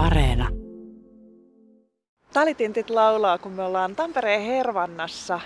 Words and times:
Areena. 0.00 0.48
Talitintit 2.32 2.90
laulaa, 2.90 3.38
kun 3.38 3.52
me 3.52 3.62
ollaan 3.62 3.96
Tampereen 3.96 4.42
Hervannassa 4.42 5.40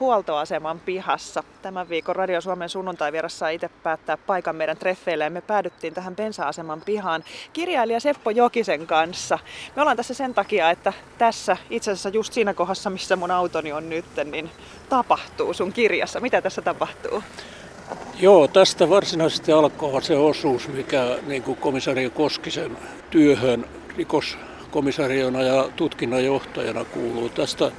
huoltoaseman 0.00 0.80
pihassa. 0.80 1.42
Tämän 1.62 1.88
viikon 1.88 2.16
Radio 2.16 2.40
Suomen 2.40 2.68
sunnuntai 2.68 3.12
saa 3.26 3.48
itse 3.48 3.70
päättää 3.82 4.16
paikan 4.16 4.56
meidän 4.56 4.76
treffeille 4.76 5.24
ja 5.24 5.30
me 5.30 5.40
päädyttiin 5.40 5.94
tähän 5.94 6.16
bensa-aseman 6.16 6.80
pihaan 6.86 7.24
kirjailija 7.52 8.00
Seppo 8.00 8.30
Jokisen 8.30 8.86
kanssa. 8.86 9.38
Me 9.76 9.82
ollaan 9.82 9.96
tässä 9.96 10.14
sen 10.14 10.34
takia, 10.34 10.70
että 10.70 10.92
tässä 11.18 11.56
itse 11.70 11.90
asiassa 11.90 12.08
just 12.08 12.32
siinä 12.32 12.54
kohdassa, 12.54 12.90
missä 12.90 13.16
mun 13.16 13.30
autoni 13.30 13.72
on 13.72 13.88
nyt, 13.88 14.04
niin 14.24 14.50
tapahtuu 14.88 15.54
sun 15.54 15.72
kirjassa. 15.72 16.20
Mitä 16.20 16.42
tässä 16.42 16.62
tapahtuu? 16.62 17.22
Joo, 18.20 18.48
tästä 18.48 18.90
varsinaisesti 18.90 19.52
alkaa 19.52 20.00
se 20.00 20.16
osuus, 20.16 20.68
mikä 20.68 21.18
niin 21.26 21.42
kuin 21.42 21.56
komisario 21.56 22.10
Koskisen 22.10 22.78
työhön 23.10 23.79
rikoskomisariona 24.00 25.42
ja 25.42 25.68
tutkinnanjohtajana 25.76 26.84
kuuluu. 26.84 27.28
Tästä, 27.28 27.72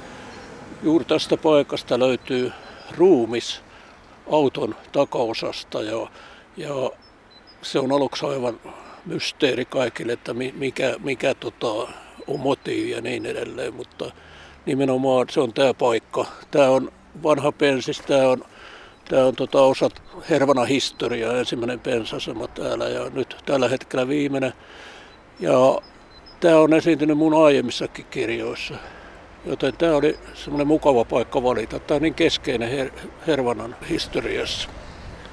juuri 0.82 1.04
tästä 1.04 1.36
paikasta 1.36 1.98
löytyy 1.98 2.52
ruumis 2.96 3.60
auton 4.30 4.74
takaosasta 4.92 5.82
ja, 5.82 6.10
ja 6.56 6.90
se 7.62 7.78
on 7.78 7.92
aluksi 7.92 8.26
aivan 8.26 8.60
mysteeri 9.06 9.64
kaikille, 9.64 10.12
että 10.12 10.34
mikä, 10.34 10.94
mikä 10.98 11.34
tota, 11.34 11.72
on 12.26 12.40
motiivi 12.40 12.90
ja 12.90 13.00
niin 13.00 13.26
edelleen, 13.26 13.74
mutta 13.74 14.10
nimenomaan 14.66 15.26
se 15.30 15.40
on 15.40 15.52
tämä 15.52 15.74
paikka. 15.74 16.26
Tämä 16.50 16.68
on 16.68 16.92
vanha 17.22 17.52
pensis, 17.52 18.00
tämä 18.00 18.28
on 18.28 18.44
Tämä 19.08 19.24
on 19.24 19.36
tota 19.36 19.62
osa 19.62 19.88
Hervana 20.30 20.64
historiaa, 20.64 21.36
ensimmäinen 21.36 21.80
pensasema 21.80 22.46
täällä 22.46 22.88
ja 22.88 23.10
nyt 23.10 23.36
tällä 23.46 23.68
hetkellä 23.68 24.08
viimeinen. 24.08 24.52
Ja 25.40 25.80
tämä 26.42 26.58
on 26.58 26.74
esiintynyt 26.74 27.18
mun 27.18 27.46
aiemmissakin 27.46 28.06
kirjoissa, 28.10 28.74
joten 29.44 29.76
tämä 29.76 29.96
oli 29.96 30.18
semmoinen 30.34 30.66
mukava 30.66 31.04
paikka 31.04 31.42
valita. 31.42 31.78
Tämä 31.78 31.96
on 31.96 32.02
niin 32.02 32.14
keskeinen 32.14 32.68
Her- 32.68 33.08
Hervanan 33.26 33.76
historiassa. 33.90 34.68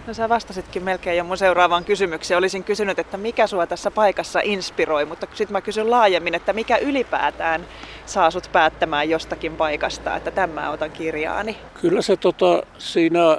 No 0.07 0.13
sä 0.13 0.29
vastasitkin 0.29 0.83
melkein 0.83 1.17
jo 1.17 1.23
mun 1.23 1.37
seuraavaan 1.37 1.85
kysymykseen. 1.85 2.37
Olisin 2.37 2.63
kysynyt, 2.63 2.99
että 2.99 3.17
mikä 3.17 3.47
sua 3.47 3.67
tässä 3.67 3.91
paikassa 3.91 4.39
inspiroi, 4.43 5.05
mutta 5.05 5.27
sitten 5.33 5.51
mä 5.53 5.61
kysyn 5.61 5.91
laajemmin, 5.91 6.35
että 6.35 6.53
mikä 6.53 6.77
ylipäätään 6.77 7.65
saa 8.05 8.31
sut 8.31 8.49
päättämään 8.51 9.09
jostakin 9.09 9.55
paikasta, 9.55 10.15
että 10.15 10.31
tämä 10.31 10.69
otan 10.69 10.91
kirjaani? 10.91 11.57
Kyllä 11.81 12.01
se 12.01 12.17
tota, 12.17 12.63
siinä 12.77 13.37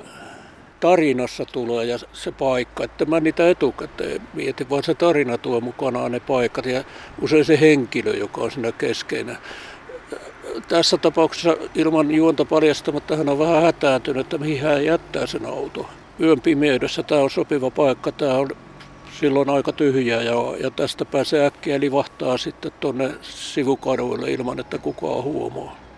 tarinassa 0.81 1.45
tulee 1.45 1.84
ja 1.84 1.98
se 2.12 2.33
paikka. 2.33 2.84
Että 2.84 3.05
mä 3.05 3.20
niitä 3.20 3.50
etukäteen 3.50 4.23
mietin, 4.34 4.70
vaan 4.70 4.83
se 4.83 4.95
tarina 4.95 5.39
tuo 5.39 5.61
mukanaan 5.61 6.12
ne 6.12 6.20
paikat 6.20 6.67
ja 6.67 6.84
usein 7.20 7.45
se 7.45 7.61
henkilö, 7.61 8.17
joka 8.17 8.41
on 8.41 8.50
siinä 8.50 8.72
keskeinen. 8.72 9.39
Tässä 10.69 10.97
tapauksessa 10.97 11.56
ilman 11.75 12.11
juonta 12.14 12.45
paljastamatta 12.45 13.17
hän 13.17 13.28
on 13.28 13.39
vähän 13.39 13.62
hätääntynyt, 13.62 14.20
että 14.20 14.39
mihin 14.39 14.62
hän 14.62 14.84
jättää 14.84 15.27
sen 15.27 15.47
auto. 15.47 15.89
Yön 16.20 16.41
pimeydessä 16.41 17.03
tämä 17.03 17.20
on 17.20 17.31
sopiva 17.31 17.70
paikka, 17.70 18.12
tämä 18.12 18.34
on 18.34 18.48
silloin 19.20 19.50
aika 19.50 19.72
tyhjä 19.72 20.22
ja, 20.22 20.34
ja 20.61 20.70
tästä 20.70 21.05
pääsee 21.05 21.47
äkkiä 21.47 21.81
livahtaa 21.81 22.39
sitten 22.39 22.72
tuonne 22.81 23.11
sivukaduille 23.22 24.31
ilman, 24.31 24.61
että 24.61 24.78
kukaan 24.78 25.22
huomaa 25.22 25.89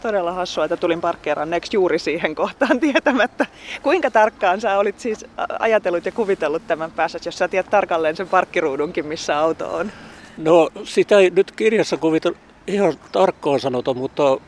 todella 0.00 0.32
hassua, 0.32 0.64
että 0.64 0.76
tulin 0.76 1.00
parkkeeranneeksi 1.00 1.76
juuri 1.76 1.98
siihen 1.98 2.34
kohtaan 2.34 2.80
tietämättä. 2.90 3.46
Kuinka 3.82 4.10
tarkkaan 4.10 4.60
sä 4.60 4.78
olit 4.78 5.00
siis 5.00 5.26
ajatellut 5.58 6.06
ja 6.06 6.12
kuvitellut 6.12 6.62
tämän 6.66 6.90
päässä, 6.90 7.18
jos 7.24 7.38
sä 7.38 7.48
tiedät 7.48 7.70
tarkalleen 7.70 8.16
sen 8.16 8.28
parkkiruudunkin, 8.28 9.06
missä 9.06 9.38
auto 9.38 9.74
on? 9.74 9.92
No 10.36 10.70
sitä 10.84 11.18
ei 11.18 11.30
nyt 11.30 11.50
kirjassa 11.50 11.96
kuvitella 11.96 12.38
ihan 12.66 12.94
tarkkaan 13.12 13.60
sanota, 13.60 13.94
mutta 13.94 14.38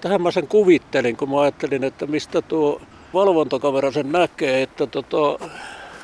tähän 0.00 0.22
mä 0.22 0.30
sen 0.30 0.48
kuvittelin, 0.48 1.16
kun 1.16 1.30
mä 1.30 1.40
ajattelin, 1.40 1.84
että 1.84 2.06
mistä 2.06 2.42
tuo 2.42 2.80
valvontakamera 3.14 3.92
sen 3.92 4.12
näkee, 4.12 4.62
että 4.62 4.86
tota, 4.86 5.48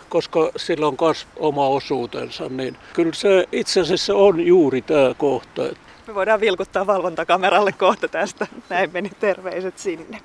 koska 0.09 0.51
sillä 0.57 0.87
on 0.87 0.97
myös 1.01 1.27
oma 1.37 1.69
osuutensa, 1.69 2.49
niin 2.49 2.77
kyllä 2.93 3.15
se 3.15 3.49
itse 3.53 3.81
asiassa 3.81 4.15
on 4.15 4.47
juuri 4.47 4.83
tämä 4.83 5.15
kohta. 5.15 5.63
Me 6.07 6.15
voidaan 6.15 6.41
vilkuttaa 6.41 6.87
valvontakameralle 6.87 7.73
kohta 7.73 8.09
tästä. 8.09 8.47
Näin 8.69 8.91
meni 8.93 9.11
terveiset 9.21 9.79
sinne. 9.79 10.21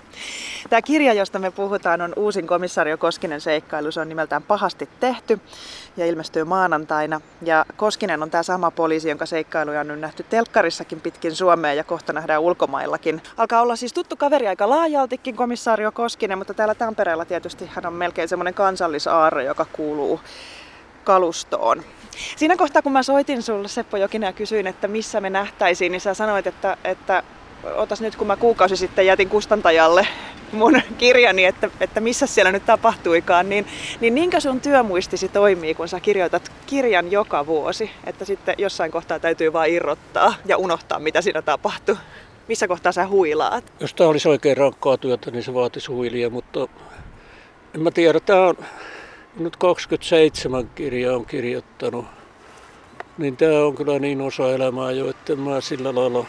Tämä 0.69 0.81
kirja, 0.81 1.13
josta 1.13 1.39
me 1.39 1.51
puhutaan, 1.51 2.01
on 2.01 2.13
uusin 2.15 2.47
komissario 2.47 2.97
Koskinen 2.97 3.41
seikkailu. 3.41 3.91
Se 3.91 3.99
on 3.99 4.09
nimeltään 4.09 4.43
Pahasti 4.43 4.89
tehty 4.99 5.39
ja 5.97 6.05
ilmestyy 6.05 6.43
maanantaina. 6.43 7.21
Ja 7.41 7.65
Koskinen 7.77 8.23
on 8.23 8.31
tämä 8.31 8.43
sama 8.43 8.71
poliisi, 8.71 9.09
jonka 9.09 9.25
seikkailuja 9.25 9.79
on 9.79 9.87
nyt 9.87 9.99
nähty 9.99 10.25
telkkarissakin 10.29 11.01
pitkin 11.01 11.35
Suomea 11.35 11.73
ja 11.73 11.83
kohta 11.83 12.13
nähdään 12.13 12.41
ulkomaillakin. 12.41 13.21
Alkaa 13.37 13.61
olla 13.61 13.75
siis 13.75 13.93
tuttu 13.93 14.15
kaveri 14.15 14.47
aika 14.47 14.69
laajaltikin 14.69 15.35
komissario 15.35 15.91
Koskinen, 15.91 16.37
mutta 16.37 16.53
täällä 16.53 16.75
Tampereella 16.75 17.25
tietysti 17.25 17.69
hän 17.73 17.85
on 17.85 17.93
melkein 17.93 18.27
semmoinen 18.27 18.53
kansallisaarre, 18.53 19.43
joka 19.43 19.65
kuuluu 19.73 20.19
kalustoon. 21.03 21.84
Siinä 22.35 22.57
kohtaa, 22.57 22.81
kun 22.81 22.91
mä 22.91 23.03
soitin 23.03 23.41
sulle 23.41 23.67
Seppo 23.67 23.97
Jokinen 23.97 24.28
ja 24.28 24.34
kysyin, 24.34 24.67
että 24.67 24.88
missä 24.88 25.22
me 25.22 25.29
nähtäisiin, 25.29 25.91
niin 25.91 26.01
sä 26.01 26.13
sanoit, 26.13 26.47
että, 26.47 26.78
että 26.84 27.23
otas 27.63 28.01
nyt 28.01 28.16
kun 28.16 28.28
mä 28.28 28.35
kuukausi 28.35 28.78
sitten 28.78 29.06
jätin 29.06 29.29
kustantajalle 29.29 30.07
mun 30.51 30.81
kirjani, 30.97 31.45
että, 31.45 31.69
että 31.79 32.00
missä 32.00 32.28
siellä 32.28 32.51
nyt 32.51 32.66
tapahtuikaan, 32.66 33.50
niin, 33.50 33.67
niin 34.01 34.16
niinkö 34.16 34.40
sun 34.40 34.61
työmuistisi 34.61 35.29
toimii, 35.29 35.75
kun 35.75 35.88
sä 35.88 36.00
kirjoitat 36.00 36.51
kirjan 36.66 37.11
joka 37.11 37.45
vuosi, 37.45 37.91
että 38.03 38.25
sitten 38.25 38.56
jossain 38.57 38.91
kohtaa 38.91 39.19
täytyy 39.19 39.53
vain 39.53 39.73
irrottaa 39.73 40.34
ja 40.45 40.57
unohtaa, 40.57 41.00
mitä 41.00 41.22
siinä 41.22 41.41
tapahtuu? 41.41 41.97
Missä 42.47 42.67
kohtaa 42.67 42.91
sä 42.91 43.07
huilaat? 43.07 43.73
Jos 43.79 43.94
tämä 43.94 44.09
olisi 44.09 44.29
oikein 44.29 44.57
rankkaa 44.57 44.97
työtä, 44.97 45.31
niin 45.31 45.44
se 45.44 45.53
vaatisi 45.53 45.91
huilia, 45.91 46.29
mutta 46.29 46.67
en 47.75 47.81
mä 47.81 47.91
tiedä, 47.91 48.19
tämä 48.19 48.41
on 48.47 48.56
nyt 49.39 49.55
27 49.55 50.69
kirjaa 50.75 51.15
on 51.15 51.25
kirjoittanut, 51.25 52.05
niin 53.17 53.37
tämä 53.37 53.65
on 53.65 53.75
kyllä 53.75 53.99
niin 53.99 54.21
osa 54.21 54.51
elämää 54.51 54.91
jo, 54.91 55.09
että 55.09 55.35
mä 55.35 55.61
sillä 55.61 55.95
lailla 55.95 56.25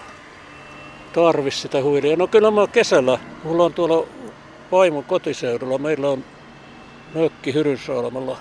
tarvi 1.12 1.50
sitä 1.50 1.82
huilia. 1.82 2.16
No 2.16 2.26
kyllä 2.26 2.50
mä 2.50 2.66
kesällä, 2.66 3.18
mulla 3.44 3.64
on 3.64 3.74
tuolla 3.74 4.06
vaimon 4.72 5.04
kotiseudulla, 5.04 5.78
meillä 5.78 6.08
on 6.08 6.24
mökki 7.14 7.54
Hyrynsalmalla 7.54 8.36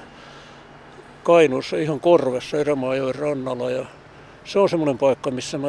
Kainuussa 1.24 1.78
ihan 1.78 2.00
korvessa 2.00 2.58
Erämaajoen 2.58 3.16
rannalla. 3.16 3.72
Ja 3.72 3.86
se 4.46 4.60
on 4.60 4.70
semmoinen 4.70 4.98
paikka, 4.98 5.32
missä 5.32 5.58
mä 5.58 5.68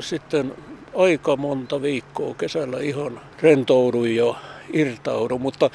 sitten 0.00 0.54
aika 0.96 1.36
monta 1.36 1.82
viikkoa 1.82 2.34
kesällä 2.34 2.80
ihan 2.80 3.20
rentoudun 3.42 4.14
ja 4.14 4.34
irtaudun, 4.72 5.40
mutta 5.40 5.70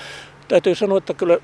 Täytyy 0.54 0.76
sanoa, 0.76 0.98
että 0.98 1.14
kyllä 1.14 1.38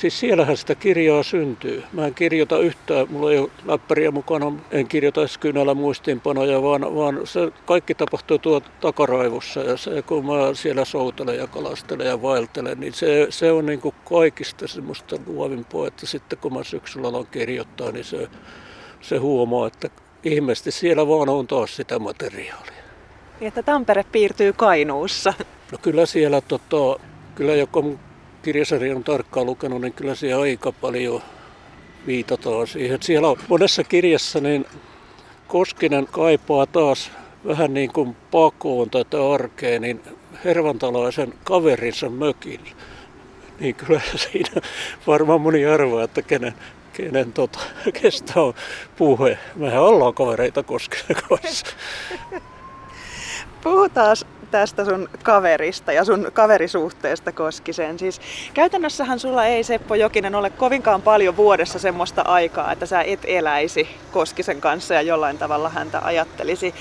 siis 0.00 0.20
siellähän 0.20 0.56
sitä 0.56 0.74
kirjaa 0.74 1.22
syntyy. 1.22 1.82
Mä 1.92 2.06
en 2.06 2.14
kirjoita 2.14 2.58
yhtään, 2.58 3.06
mulla 3.10 3.32
ei 3.32 3.38
ole 3.38 3.50
läppäriä 3.64 4.10
mukana, 4.10 4.52
en 4.70 4.88
kirjoita 4.88 5.20
kynällä 5.40 5.74
muistiinpanoja, 5.74 6.62
vaan, 6.62 6.94
vaan 6.94 7.20
se 7.24 7.52
kaikki 7.66 7.94
tapahtuu 7.94 8.38
tuo 8.38 8.62
takaraivossa. 8.80 9.60
Ja 9.60 9.76
se, 9.76 10.02
kun 10.02 10.26
mä 10.26 10.32
siellä 10.54 10.84
soutelen 10.84 11.36
ja 11.36 11.46
kalastelen 11.46 12.06
ja 12.06 12.22
vaeltelen, 12.22 12.80
niin 12.80 12.92
se, 12.92 13.26
se 13.30 13.52
on 13.52 13.66
niin 13.66 13.80
kuin 13.80 13.94
kaikista 14.08 14.68
semmoista 14.68 15.16
luovimpaa, 15.26 15.86
että 15.86 16.06
sitten 16.06 16.38
kun 16.38 16.52
mä 16.52 16.64
syksyllä 16.64 17.08
alan 17.08 17.26
kirjoittaa, 17.26 17.92
niin 17.92 18.04
se, 18.04 18.28
se 19.00 19.16
huomaa, 19.16 19.66
että 19.66 19.90
ihmeesti 20.22 20.70
siellä 20.70 21.08
vaan 21.08 21.28
on 21.28 21.46
taas 21.46 21.76
sitä 21.76 21.98
materiaalia. 21.98 22.84
Niin, 23.40 23.48
että 23.48 23.62
Tampere 23.62 24.04
piirtyy 24.12 24.52
Kainuussa. 24.52 25.34
No 25.72 25.78
kyllä 25.82 26.06
siellä, 26.06 26.40
tota, 26.40 27.00
kyllä 27.34 27.54
joko 27.54 27.82
mun 27.82 27.98
kirjasarja 28.44 28.96
on 28.96 29.04
tarkkaan 29.04 29.46
lukenut, 29.46 29.80
niin 29.80 29.92
kyllä 29.92 30.14
siellä 30.14 30.42
aika 30.42 30.72
paljon 30.72 31.22
viitataan 32.06 32.66
siihen. 32.66 32.98
Siellä 33.02 33.28
on 33.28 33.36
monessa 33.48 33.84
kirjassa 33.84 34.40
niin 34.40 34.66
Koskinen 35.48 36.06
kaipaa 36.06 36.66
taas 36.66 37.10
vähän 37.46 37.74
niin 37.74 37.92
kuin 37.92 38.16
pakoon 38.30 38.90
tätä 38.90 39.32
arkea, 39.32 39.80
niin 39.80 40.02
hervantalaisen 40.44 41.34
kaverinsa 41.44 42.10
mökillä. 42.10 42.70
Niin 43.60 43.74
kyllä 43.74 44.00
siinä 44.30 44.60
varmaan 45.06 45.40
moni 45.40 45.66
arvaa, 45.66 46.04
että 46.04 46.22
kenen, 46.22 46.54
kenen 46.92 47.32
tota, 47.32 47.58
kestä 48.02 48.40
on 48.40 48.54
puhe. 48.96 49.38
Mehän 49.56 49.82
ollaan 49.82 50.14
kavereita 50.14 50.62
Koskinen 50.62 51.22
kanssa. 51.28 51.66
Puhutaan 53.62 54.16
tästä 54.54 54.84
sun 54.84 55.08
kaverista 55.22 55.92
ja 55.92 56.04
sun 56.04 56.30
kaverisuhteesta 56.32 57.32
Koskiseen. 57.32 57.98
Siis 57.98 58.20
käytännössähän 58.54 59.18
sulla 59.18 59.44
ei 59.44 59.64
Seppo 59.64 59.94
Jokinen 59.94 60.34
ole 60.34 60.50
kovinkaan 60.50 61.02
paljon 61.02 61.36
vuodessa 61.36 61.78
semmoista 61.78 62.22
aikaa, 62.22 62.72
että 62.72 62.86
sä 62.86 63.02
et 63.02 63.20
eläisi 63.24 63.88
Koskisen 64.12 64.60
kanssa 64.60 64.94
ja 64.94 65.02
jollain 65.02 65.38
tavalla 65.38 65.68
häntä 65.68 66.00
ajattelisi. 66.04 66.74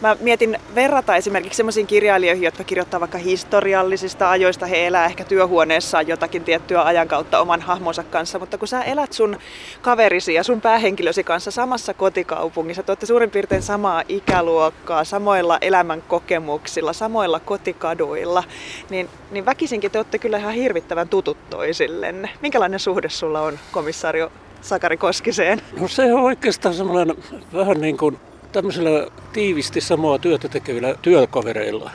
Mä 0.00 0.16
mietin 0.20 0.58
verrata 0.74 1.16
esimerkiksi 1.16 1.56
sellaisiin 1.56 1.86
kirjailijoihin, 1.86 2.44
jotka 2.44 2.64
kirjoittaa 2.64 3.00
vaikka 3.00 3.18
historiallisista 3.18 4.30
ajoista. 4.30 4.66
He 4.66 4.86
elää 4.86 5.04
ehkä 5.04 5.24
työhuoneessaan 5.24 6.08
jotakin 6.08 6.44
tiettyä 6.44 6.82
ajan 6.82 7.08
kautta 7.08 7.40
oman 7.40 7.60
hahmonsa 7.60 8.04
kanssa, 8.04 8.38
mutta 8.38 8.58
kun 8.58 8.68
sä 8.68 8.82
elät 8.82 9.12
sun 9.12 9.38
kaverisi 9.82 10.34
ja 10.34 10.42
sun 10.42 10.60
päähenkilösi 10.60 11.24
kanssa 11.24 11.50
samassa 11.50 11.94
kotikaupungissa, 11.94 12.82
te 12.82 12.90
olette 12.90 13.06
suurin 13.06 13.30
piirtein 13.30 13.62
samaa 13.62 14.02
ikäluokkaa, 14.08 15.04
samoilla 15.04 15.58
elämän 15.60 16.02
kokemuksilla, 16.02 16.92
samoilla 16.92 17.40
kotikaduilla, 17.40 18.44
niin, 18.90 19.08
niin 19.30 19.46
väkisinkin 19.46 19.90
te 19.90 19.98
olette 19.98 20.18
kyllä 20.18 20.38
ihan 20.38 20.54
hirvittävän 20.54 21.08
tutut 21.08 21.50
toisillenne. 21.50 22.30
Minkälainen 22.42 22.80
suhde 22.80 23.08
sulla 23.08 23.40
on, 23.40 23.58
komissaario 23.72 24.32
Sakari 24.60 24.96
Koskiseen? 24.96 25.62
No 25.80 25.88
se 25.88 26.14
on 26.14 26.20
oikeastaan 26.20 26.74
semmoinen 26.74 27.16
vähän 27.54 27.80
niin 27.80 27.96
kuin 27.96 28.18
tämmöisellä 28.52 29.10
tiivisti 29.32 29.80
samaa 29.80 30.18
työtä 30.18 30.48
tekevillä 30.48 30.94
työkavereilla. 31.02 31.90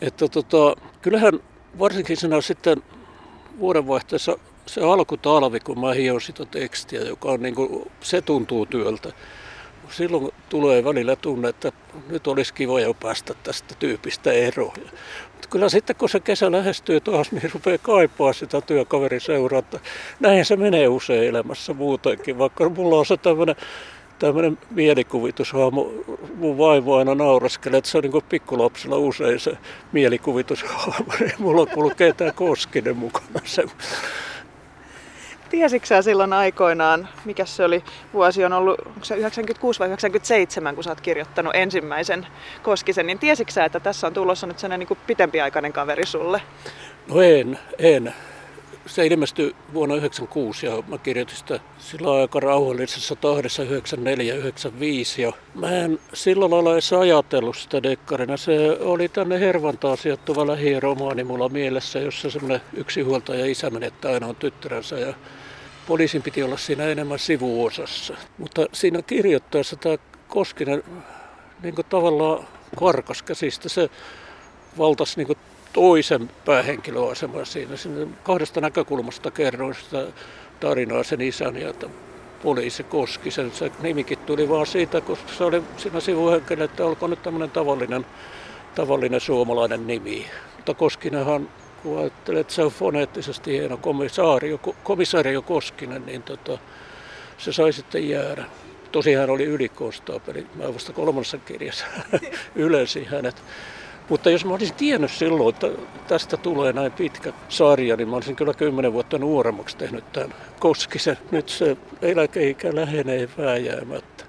Että 0.00 0.28
tota, 0.28 0.76
kyllähän 1.02 1.40
varsinkin 1.78 2.16
siinä 2.16 2.40
sitten 2.40 2.82
vuodenvaihteessa 3.58 4.38
se 4.66 4.80
alkutalvi, 4.80 5.60
kun 5.60 5.80
mä 5.80 5.92
hion 5.92 6.20
sitä 6.20 6.44
tekstiä, 6.44 7.00
joka 7.00 7.28
on 7.30 7.42
niin 7.42 7.54
kuin, 7.54 7.90
se 8.00 8.22
tuntuu 8.22 8.66
työltä. 8.66 9.12
Silloin 9.90 10.30
tulee 10.48 10.84
välillä 10.84 11.16
tunne, 11.16 11.48
että 11.48 11.72
nyt 12.08 12.26
olisi 12.26 12.54
kiva 12.54 12.80
jo 12.80 12.94
päästä 12.94 13.34
tästä 13.42 13.74
tyypistä 13.78 14.32
eroon. 14.32 14.74
Mutta 15.32 15.48
kyllä 15.50 15.68
sitten 15.68 15.96
kun 15.96 16.08
se 16.08 16.20
kesä 16.20 16.52
lähestyy 16.52 17.00
taas, 17.00 17.32
niin 17.32 17.50
rupeaa 17.54 17.78
kaipaa 17.78 18.32
sitä 18.32 18.60
työkaveriseuraa. 18.60 19.62
Näin 20.20 20.44
se 20.44 20.56
menee 20.56 20.88
usein 20.88 21.28
elämässä 21.28 21.74
muutenkin, 21.74 22.38
vaikka 22.38 22.68
mulla 22.68 22.98
on 22.98 23.06
se 23.06 23.16
tämmöinen 23.16 23.56
tämmöinen 24.18 24.58
mielikuvitus. 24.70 25.52
Mun 26.34 26.58
vaimo 26.58 26.96
aina 26.96 27.14
nauraskelee, 27.14 27.78
että 27.78 27.90
se 27.90 27.98
on 27.98 28.02
niin 28.02 28.12
kuin 28.12 28.24
pikkulapsilla 28.28 28.96
usein 28.96 29.40
se 29.40 29.52
mielikuvitus. 29.92 30.64
Mulla 31.38 31.66
kulkee 31.66 32.12
tämä 32.12 32.32
Koskinen 32.32 32.96
mukana. 32.96 33.40
Se. 33.44 33.64
Tiesitkö 35.50 36.02
silloin 36.02 36.32
aikoinaan, 36.32 37.08
mikä 37.24 37.44
se 37.44 37.64
oli, 37.64 37.84
vuosi 38.14 38.44
on 38.44 38.52
ollut, 38.52 38.80
onko 38.80 39.04
se 39.04 39.16
96 39.16 39.80
vai 39.80 39.88
97, 39.88 40.74
kun 40.74 40.84
sä 40.84 40.90
oot 40.90 41.00
kirjoittanut 41.00 41.54
ensimmäisen 41.54 42.26
Koskisen, 42.62 43.06
niin 43.06 43.18
tiesitkö 43.18 43.64
että 43.64 43.80
tässä 43.80 44.06
on 44.06 44.14
tulossa 44.14 44.46
nyt 44.46 44.58
sellainen 44.58 44.86
niin 44.88 44.98
pitempiaikainen 45.06 45.72
kaveri 45.72 46.06
sulle? 46.06 46.42
No 47.08 47.22
en, 47.22 47.58
en 47.78 48.14
se 48.88 49.06
ilmestyi 49.06 49.56
vuonna 49.74 49.94
1996 49.94 50.66
ja 50.66 50.82
mä 50.88 50.98
kirjoitin 50.98 51.36
sitä 51.36 51.60
silloin 51.78 52.20
aika 52.20 52.40
rauhallisessa 52.40 53.16
tahdessa 53.16 53.62
94-95 53.62 53.66
ja 55.22 55.32
mä 55.54 55.70
en 55.70 55.98
silloin 56.14 56.50
lailla 56.50 56.72
edes 56.72 56.92
ajatellut 56.92 57.56
sitä 57.56 57.82
dekkarina. 57.82 58.36
Se 58.36 58.78
oli 58.80 59.08
tänne 59.08 59.40
Hervantaan 59.40 59.98
sijoittuva 59.98 60.46
lähiromaani 60.46 61.24
mulla 61.24 61.48
mielessä, 61.48 61.98
jossa 61.98 62.30
semmoinen 62.30 62.60
yksinhuoltaja 62.74 63.46
isä 63.46 63.70
menettää 63.70 64.12
aina 64.12 64.26
on 64.26 64.36
tyttärensä 64.36 64.98
ja 64.98 65.14
poliisin 65.86 66.22
piti 66.22 66.42
olla 66.42 66.56
siinä 66.56 66.84
enemmän 66.84 67.18
sivuosassa. 67.18 68.14
Mutta 68.38 68.66
siinä 68.72 69.02
kirjoittaessa 69.02 69.76
tämä 69.76 69.96
Koskinen 70.28 70.82
niin 71.62 71.74
tavallaan 71.88 72.46
karkas 72.78 73.22
käsistä. 73.22 73.68
Se 73.68 73.90
valtasi 74.78 75.24
niin 75.24 75.38
toisen 75.78 76.30
päähenkilöaseman 76.44 77.46
siinä. 77.46 77.76
siinä. 77.76 78.06
Kahdesta 78.22 78.60
näkökulmasta 78.60 79.30
kerroin 79.30 79.74
sitä 79.74 80.06
tarinaa 80.60 81.02
sen 81.02 81.20
isän 81.20 81.56
ja 81.56 81.72
poliisi 82.42 82.82
koski 82.82 83.30
sen. 83.30 83.52
Se 83.52 83.72
nimikin 83.80 84.18
tuli 84.18 84.48
vaan 84.48 84.66
siitä, 84.66 85.00
koska 85.00 85.32
se 85.32 85.44
oli 85.44 85.62
siinä 85.76 86.00
sivuhenkilö, 86.00 86.64
että 86.64 86.84
olko 86.84 87.06
nyt 87.06 87.22
tämmöinen 87.22 87.50
tavallinen, 87.50 88.06
tavallinen 88.74 89.20
suomalainen 89.20 89.86
nimi. 89.86 90.26
Mutta 90.56 90.74
Koskinenhan, 90.74 91.48
kun 91.82 91.98
ajattelee, 91.98 92.40
että 92.40 92.54
se 92.54 92.62
on 92.62 92.70
foneettisesti 92.70 93.52
hieno 93.52 93.76
komissaario, 93.76 94.58
komissaario 94.82 95.42
Koskinen, 95.42 96.06
niin 96.06 96.22
tota, 96.22 96.58
se 97.38 97.52
sai 97.52 97.72
sitten 97.72 98.08
jäädä. 98.08 98.44
Tosiaan 98.92 99.30
oli 99.30 99.44
ylikostaapeli. 99.44 100.46
Mä 100.54 100.74
vasta 100.74 100.92
kolmannessa 100.92 101.38
kirjassa 101.38 101.86
ylensin 102.56 103.06
hänet. 103.06 103.42
Mutta 104.08 104.30
jos 104.30 104.44
mä 104.44 104.54
olisin 104.54 104.74
tiennyt 104.74 105.10
silloin, 105.10 105.54
että 105.54 105.68
tästä 106.08 106.36
tulee 106.36 106.72
näin 106.72 106.92
pitkä 106.92 107.32
sarja, 107.48 107.96
niin 107.96 108.08
mä 108.08 108.16
olisin 108.16 108.36
kyllä 108.36 108.54
kymmenen 108.54 108.92
vuotta 108.92 109.18
nuoremmaksi 109.18 109.76
tehnyt 109.76 110.12
tämän 110.12 110.34
Koskisen. 110.58 111.18
Nyt 111.30 111.48
se 111.48 111.76
eläkeikä 112.02 112.74
lähenee 112.74 113.28
vääjäämättä. 113.38 114.24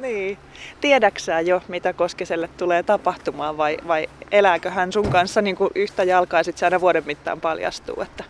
Niin. 0.00 0.38
Tiedäksää 0.80 1.40
jo, 1.40 1.62
mitä 1.68 1.92
Koskiselle 1.92 2.48
tulee 2.58 2.82
tapahtumaan 2.82 3.56
vai, 3.56 3.76
vai 3.88 4.08
elääkö 4.32 4.70
hän 4.70 4.92
sun 4.92 5.08
kanssa 5.08 5.42
niin 5.42 5.56
kuin 5.56 5.70
yhtä 5.74 6.04
jalkaa 6.04 6.42
se 6.42 6.52
aina 6.62 6.80
vuoden 6.80 7.02
mittaan 7.06 7.40
paljastuu, 7.40 8.02
että 8.02 8.24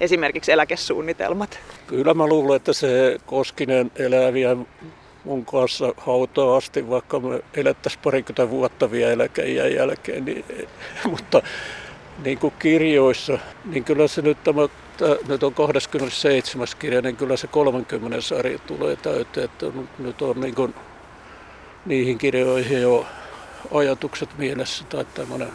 esimerkiksi 0.00 0.52
eläkesuunnitelmat? 0.52 1.58
Kyllä 1.86 2.14
mä 2.14 2.26
luulen, 2.26 2.56
että 2.56 2.72
se 2.72 3.18
Koskinen 3.26 3.90
elää 3.96 4.32
vielä 4.32 4.56
mun 5.24 5.46
kanssa 5.46 5.92
hautaa 5.96 6.56
asti, 6.56 6.90
vaikka 6.90 7.20
me 7.20 7.40
elettäisiin 7.54 8.02
parikymmentä 8.04 8.50
vuotta 8.50 8.90
vielä 8.90 9.12
eläkeijän 9.12 9.74
jälkeen. 9.74 10.24
Niin, 10.24 10.44
mutta 11.10 11.42
niin 12.24 12.38
kuin 12.38 12.54
kirjoissa, 12.58 13.38
niin 13.64 13.84
kyllä 13.84 14.08
se 14.08 14.22
nyt 14.22 14.44
tämä, 14.44 14.68
tämä 14.96 15.16
nyt 15.28 15.42
on 15.42 15.54
27. 15.54 16.66
kirja, 16.78 17.02
niin 17.02 17.16
kyllä 17.16 17.36
se 17.36 17.46
30 17.46 18.20
sarja 18.20 18.58
tulee 18.58 18.96
täyteen, 18.96 19.44
että 19.44 19.66
nyt 19.98 20.22
on 20.22 20.40
niin 20.40 20.54
kuin 20.54 20.74
niihin 21.86 22.18
kirjoihin 22.18 22.82
jo 22.82 23.06
ajatukset 23.74 24.38
mielessä 24.38 24.84
tai 24.84 25.04
tämmöinen 25.14 25.48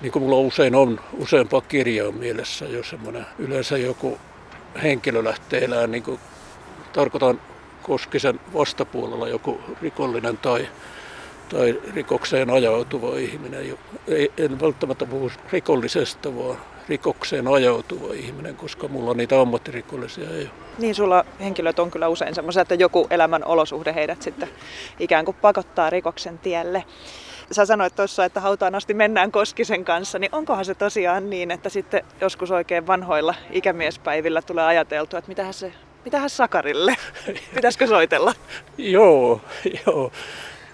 niin 0.00 0.12
kuin 0.12 0.22
mulla 0.22 0.38
usein 0.38 0.74
on 0.74 1.00
useampaa 1.12 1.60
kirjaa 1.60 2.12
mielessä, 2.12 2.64
jos 2.64 2.90
semmoinen 2.90 3.26
yleensä 3.38 3.78
joku 3.78 4.18
henkilö 4.82 5.24
lähtee 5.24 5.64
elämään, 5.64 5.90
niin 5.90 6.02
kuin, 6.02 6.20
tarkoitan 6.92 7.40
Koskisen 7.84 8.40
vastapuolella 8.54 9.28
joku 9.28 9.60
rikollinen 9.82 10.38
tai, 10.38 10.68
tai 11.48 11.80
rikokseen 11.94 12.50
ajautuva 12.50 13.16
ihminen. 13.16 13.78
Ei, 14.08 14.32
en 14.36 14.60
välttämättä 14.60 15.06
puhu 15.06 15.30
rikollisesta, 15.52 16.36
vaan 16.36 16.56
rikokseen 16.88 17.48
ajautuva 17.48 18.14
ihminen, 18.14 18.56
koska 18.56 18.88
mulla 18.88 19.14
niitä 19.14 19.40
ammattirikollisia 19.40 20.30
ei 20.30 20.42
ole. 20.42 20.50
Niin, 20.78 20.94
sulla 20.94 21.24
henkilöt 21.40 21.78
on 21.78 21.90
kyllä 21.90 22.08
usein 22.08 22.34
semmoisia, 22.34 22.62
että 22.62 22.74
joku 22.74 23.06
elämän 23.10 23.44
olosuhde 23.44 23.94
heidät 23.94 24.22
sitten 24.22 24.48
ikään 25.00 25.24
kuin 25.24 25.36
pakottaa 25.40 25.90
rikoksen 25.90 26.38
tielle. 26.38 26.84
Sä 27.50 27.66
sanoit 27.66 27.96
tuossa, 27.96 28.24
että 28.24 28.40
hautaan 28.40 28.74
asti 28.74 28.94
mennään 28.94 29.32
Koskisen 29.32 29.84
kanssa, 29.84 30.18
niin 30.18 30.34
onkohan 30.34 30.64
se 30.64 30.74
tosiaan 30.74 31.30
niin, 31.30 31.50
että 31.50 31.68
sitten 31.68 32.04
joskus 32.20 32.50
oikein 32.50 32.86
vanhoilla 32.86 33.34
ikämiespäivillä 33.50 34.42
tulee 34.42 34.64
ajateltua, 34.64 35.18
että 35.18 35.28
mitähän 35.28 35.54
se 35.54 35.72
Mitähän 36.04 36.30
Sakarille? 36.30 36.96
Pitäisikö 37.54 37.86
soitella? 37.86 38.34
joo, 38.78 39.40
joo. 39.86 40.12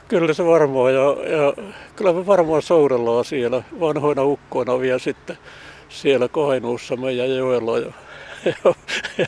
Kyllä 0.09 0.35
se 0.35 0.45
varmaan. 0.45 0.95
Ja, 0.95 1.01
ja 1.03 1.65
kyllä 1.97 2.13
me 2.13 2.27
varmaan 2.27 2.63
soudellaan 2.63 3.25
siellä 3.25 3.63
vanhoina 3.81 4.25
ukkoina 4.25 4.81
vielä 4.81 4.99
sitten 4.99 5.39
siellä 5.89 6.29
Kainuussa 6.29 6.97
meidän 6.97 7.37
joella. 7.37 7.79
Ja, 7.79 7.93
ja, 8.45 8.75
ja, 9.19 9.27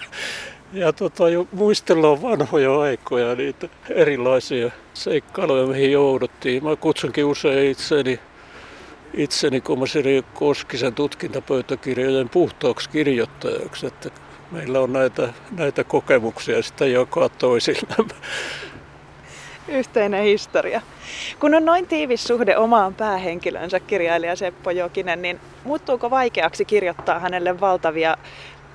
ja 0.73 0.93
tota, 0.93 1.29
jo 1.29 1.47
muistellaan 1.53 2.23
vanhoja 2.23 2.81
aikoja, 2.81 3.35
niitä 3.35 3.69
erilaisia 3.91 4.71
seikkailuja, 4.95 5.67
mihin 5.67 5.93
jouduttiin. 5.93 6.65
Mä 6.65 6.77
kutsunkin 6.77 7.25
usein 7.25 7.71
itseni, 7.71 8.21
itseni 9.15 9.61
komissaari 9.61 10.25
Koskisen 10.35 10.95
tutkintapöytäkirjojen 10.95 12.29
puhtaaksi 12.29 12.91
kirjoittajaksi, 12.91 13.87
että 13.87 14.11
meillä 14.53 14.81
on 14.81 14.93
näitä, 14.93 15.29
näitä 15.51 15.85
kokemuksia 15.85 16.63
sitä 16.63 16.87
joka 16.87 17.29
toisilla. 17.29 18.09
Yhteinen 19.69 20.25
historia. 20.25 20.81
Kun 21.41 21.55
on 21.55 21.65
noin 21.65 21.87
tiivis 21.87 22.25
suhde 22.25 22.57
omaan 22.57 22.95
päähenkilönsä, 22.95 23.81
kirjailija 23.81 24.37
Seppo 24.37 24.71
Jokinen, 24.71 25.23
niin 25.23 25.41
muuttuuko 25.65 26.11
vaikeaksi 26.11 26.65
kirjoittaa 26.65 27.19
hänelle 27.19 27.61
valtavia 27.61 28.17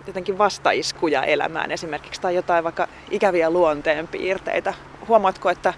jotenkin 0.07 0.37
vastaiskuja 0.37 1.23
elämään 1.23 1.71
esimerkiksi 1.71 2.21
tai 2.21 2.35
jotain 2.35 2.63
vaikka 2.63 2.87
ikäviä 3.11 3.49
luonteenpiirteitä? 3.49 4.73
Huomaatko, 5.07 5.49
että 5.49 5.73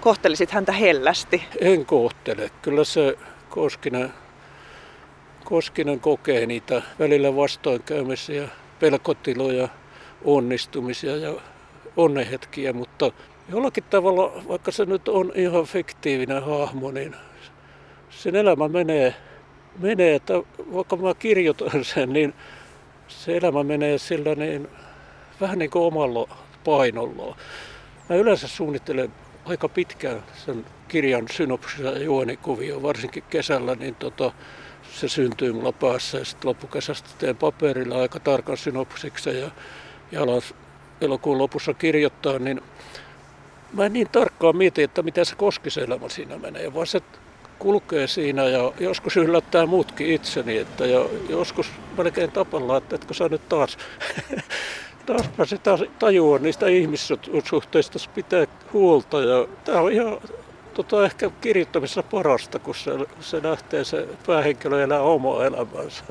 kohtelisit 0.00 0.50
häntä 0.50 0.72
hellästi? 0.72 1.44
En 1.60 1.86
kohtele. 1.86 2.50
Kyllä 2.62 2.84
se 2.84 3.18
Koskinen, 3.48 4.12
Koskinen 5.44 6.00
kokee 6.00 6.46
niitä 6.46 6.82
välillä 6.98 7.36
vastoinkäymisiä 7.36 8.48
pelkotiloja, 8.80 9.68
onnistumisia 10.24 11.16
ja 11.16 11.34
onnehetkiä, 11.96 12.72
mutta 12.72 13.12
jollakin 13.48 13.84
tavalla, 13.84 14.32
vaikka 14.48 14.72
se 14.72 14.84
nyt 14.84 15.08
on 15.08 15.32
ihan 15.34 15.64
fiktiivinen 15.64 16.42
hahmo, 16.42 16.90
niin 16.90 17.16
sen 18.10 18.36
elämä 18.36 18.68
menee, 18.68 19.14
menee 19.78 20.14
että 20.14 20.34
vaikka 20.74 20.96
mä 20.96 21.14
kirjoitan 21.14 21.84
sen, 21.84 22.12
niin 22.12 22.34
se 23.08 23.36
elämä 23.36 23.62
menee 23.62 23.98
sillä 23.98 24.34
niin 24.34 24.68
vähän 25.40 25.58
niin 25.58 25.70
kuin 25.70 25.84
omalla 25.84 26.28
painolla. 26.64 27.36
Mä 28.08 28.16
yleensä 28.16 28.48
suunnittelen 28.48 29.12
aika 29.44 29.68
pitkään 29.68 30.22
sen 30.46 30.64
kirjan 30.88 31.26
synopsis 31.32 31.80
ja 31.80 31.98
juonikuvio, 31.98 32.82
varsinkin 32.82 33.22
kesällä, 33.30 33.74
niin 33.74 33.94
tota, 33.94 34.32
se 34.94 35.08
syntyy 35.08 35.52
mulla 35.52 35.72
päässä 35.72 36.18
ja 36.18 36.24
sitten 36.24 36.48
loppukesästä 36.48 37.08
teen 37.18 37.36
paperilla 37.36 38.02
aika 38.02 38.20
tarkan 38.20 38.56
synopsiksen 38.56 39.40
ja, 39.40 39.50
ja 40.12 40.22
alan 40.22 40.42
elokuun 41.00 41.38
lopussa 41.38 41.74
kirjoittaa, 41.74 42.38
niin 42.38 42.60
mä 43.72 43.86
en 43.86 43.92
niin 43.92 44.08
tarkkaan 44.12 44.56
mieti, 44.56 44.82
että 44.82 45.02
mitä 45.02 45.24
se 45.24 45.36
koskiselämä 45.36 46.08
siinä 46.08 46.38
menee, 46.38 46.74
vaan 46.74 46.86
se 46.86 47.02
kulkee 47.58 48.06
siinä 48.06 48.44
ja 48.44 48.72
joskus 48.80 49.16
yllättää 49.16 49.66
muutkin 49.66 50.06
itseni, 50.06 50.58
että 50.58 50.86
ja 50.86 51.04
joskus 51.28 51.70
melkein 51.98 52.32
tapalla, 52.32 52.76
että 52.76 52.96
etkö 52.96 53.14
sä 53.14 53.28
nyt 53.28 53.48
taas, 53.48 53.78
taas 55.06 55.54
taas 55.62 55.84
tajua 55.98 56.38
niistä 56.38 56.66
ihmissuhteista 56.66 57.98
pitää 58.14 58.46
huolta 58.72 59.20
ja 59.20 59.46
tämä 59.64 59.80
on 59.80 59.92
ihan 59.92 60.18
tota, 60.74 61.04
ehkä 61.04 61.30
kirjoittamisessa 61.40 62.02
parasta, 62.02 62.58
kun 62.58 62.74
se, 62.74 62.90
se 63.20 63.42
lähtee 63.42 63.84
se 63.84 64.08
päähenkilö 64.26 64.82
elää 64.82 65.00
omaa 65.00 65.44
elämäänsä. 65.44 66.04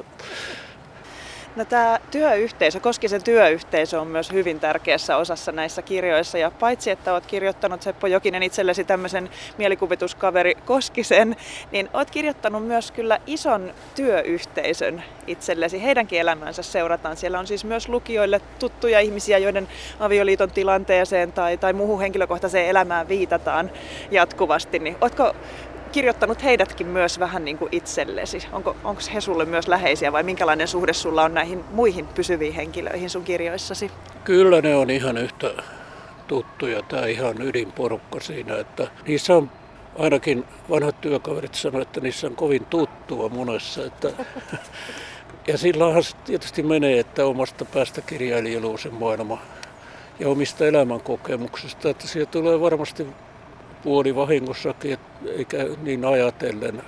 No, 1.56 1.66
tämä 1.66 2.00
työyhteisö, 2.12 2.80
Koskisen 2.80 3.24
työyhteisö 3.24 4.02
on 4.02 4.08
myös 4.08 4.32
hyvin 4.32 4.60
tärkeässä 4.60 5.18
osassa 5.18 5.52
näissä 5.52 5.82
kirjoissa. 5.82 6.38
Ja 6.38 6.52
paitsi, 6.52 6.92
että 6.92 7.14
olet 7.14 7.26
kirjoittanut 7.26 7.82
Seppo 7.82 8.08
Jokinen 8.08 8.44
itsellesi 8.44 8.84
tämmöisen 8.84 9.30
mielikuvituskaveri 9.58 10.56
Koskisen, 10.66 11.36
niin 11.72 11.90
olet 11.94 12.12
kirjoittanut 12.12 12.68
myös 12.68 12.92
kyllä 12.92 13.20
ison 13.28 13.74
työyhteisön 13.96 15.04
itsellesi. 15.28 15.84
Heidänkin 15.84 16.20
elämänsä 16.20 16.64
seurataan. 16.64 17.18
Siellä 17.18 17.40
on 17.40 17.48
siis 17.48 17.66
myös 17.66 17.90
lukijoille 17.90 18.42
tuttuja 18.60 19.00
ihmisiä, 19.00 19.38
joiden 19.38 19.68
avioliiton 20.00 20.52
tilanteeseen 20.52 21.32
tai, 21.32 21.58
tai 21.58 21.74
muuhun 21.74 22.02
henkilökohtaiseen 22.02 22.68
elämään 22.68 23.08
viitataan 23.08 23.72
jatkuvasti. 24.12 24.80
Niin 24.80 24.96
oletko 25.02 25.36
kirjoittanut 25.94 26.44
heidätkin 26.44 26.88
myös 26.88 27.20
vähän 27.20 27.46
niin 27.46 27.58
kuin 27.58 27.70
itsellesi? 27.72 28.48
Onko, 28.52 28.76
onko 28.84 29.02
he 29.14 29.22
sulle 29.22 29.46
myös 29.46 29.68
läheisiä 29.68 30.12
vai 30.12 30.24
minkälainen 30.24 30.68
suhde 30.68 30.94
sulla 30.94 31.24
on 31.24 31.34
näihin 31.34 31.64
muihin 31.72 32.08
pysyviin 32.08 32.54
henkilöihin 32.54 33.10
sun 33.10 33.24
kirjoissasi? 33.24 33.92
Kyllä 34.24 34.62
ne 34.62 34.76
on 34.76 34.90
ihan 34.90 35.18
yhtä 35.18 35.54
tuttuja, 36.28 36.82
tämä 36.82 37.06
ihan 37.06 37.42
ydinporukka 37.42 38.20
siinä, 38.20 38.58
että 38.58 38.88
niissä 39.08 39.36
on 39.36 39.52
ainakin 40.00 40.46
vanhat 40.70 41.02
työkaverit 41.02 41.56
sanoivat, 41.56 41.88
että 41.88 42.02
niissä 42.02 42.28
on 42.28 42.36
kovin 42.36 42.66
tuttua 42.66 43.30
monessa. 43.30 43.86
Että 43.86 44.10
ja 45.48 45.58
silloinhan 45.58 46.04
se 46.04 46.16
tietysti 46.26 46.64
menee, 46.64 47.00
että 47.00 47.26
omasta 47.26 47.66
päästä 47.66 48.02
kirjailijaluun 48.02 48.80
se 48.80 48.90
maailma 48.90 49.42
ja 50.20 50.30
omista 50.30 50.66
elämänkokemuksista, 50.66 51.90
että 51.90 52.08
siellä 52.08 52.32
tulee 52.32 52.62
varmasti 52.62 53.08
puoli 53.84 54.16
vahingossakin, 54.16 54.98
eikä 55.38 55.58
niin 55.82 56.06
ajatellen 56.06 56.84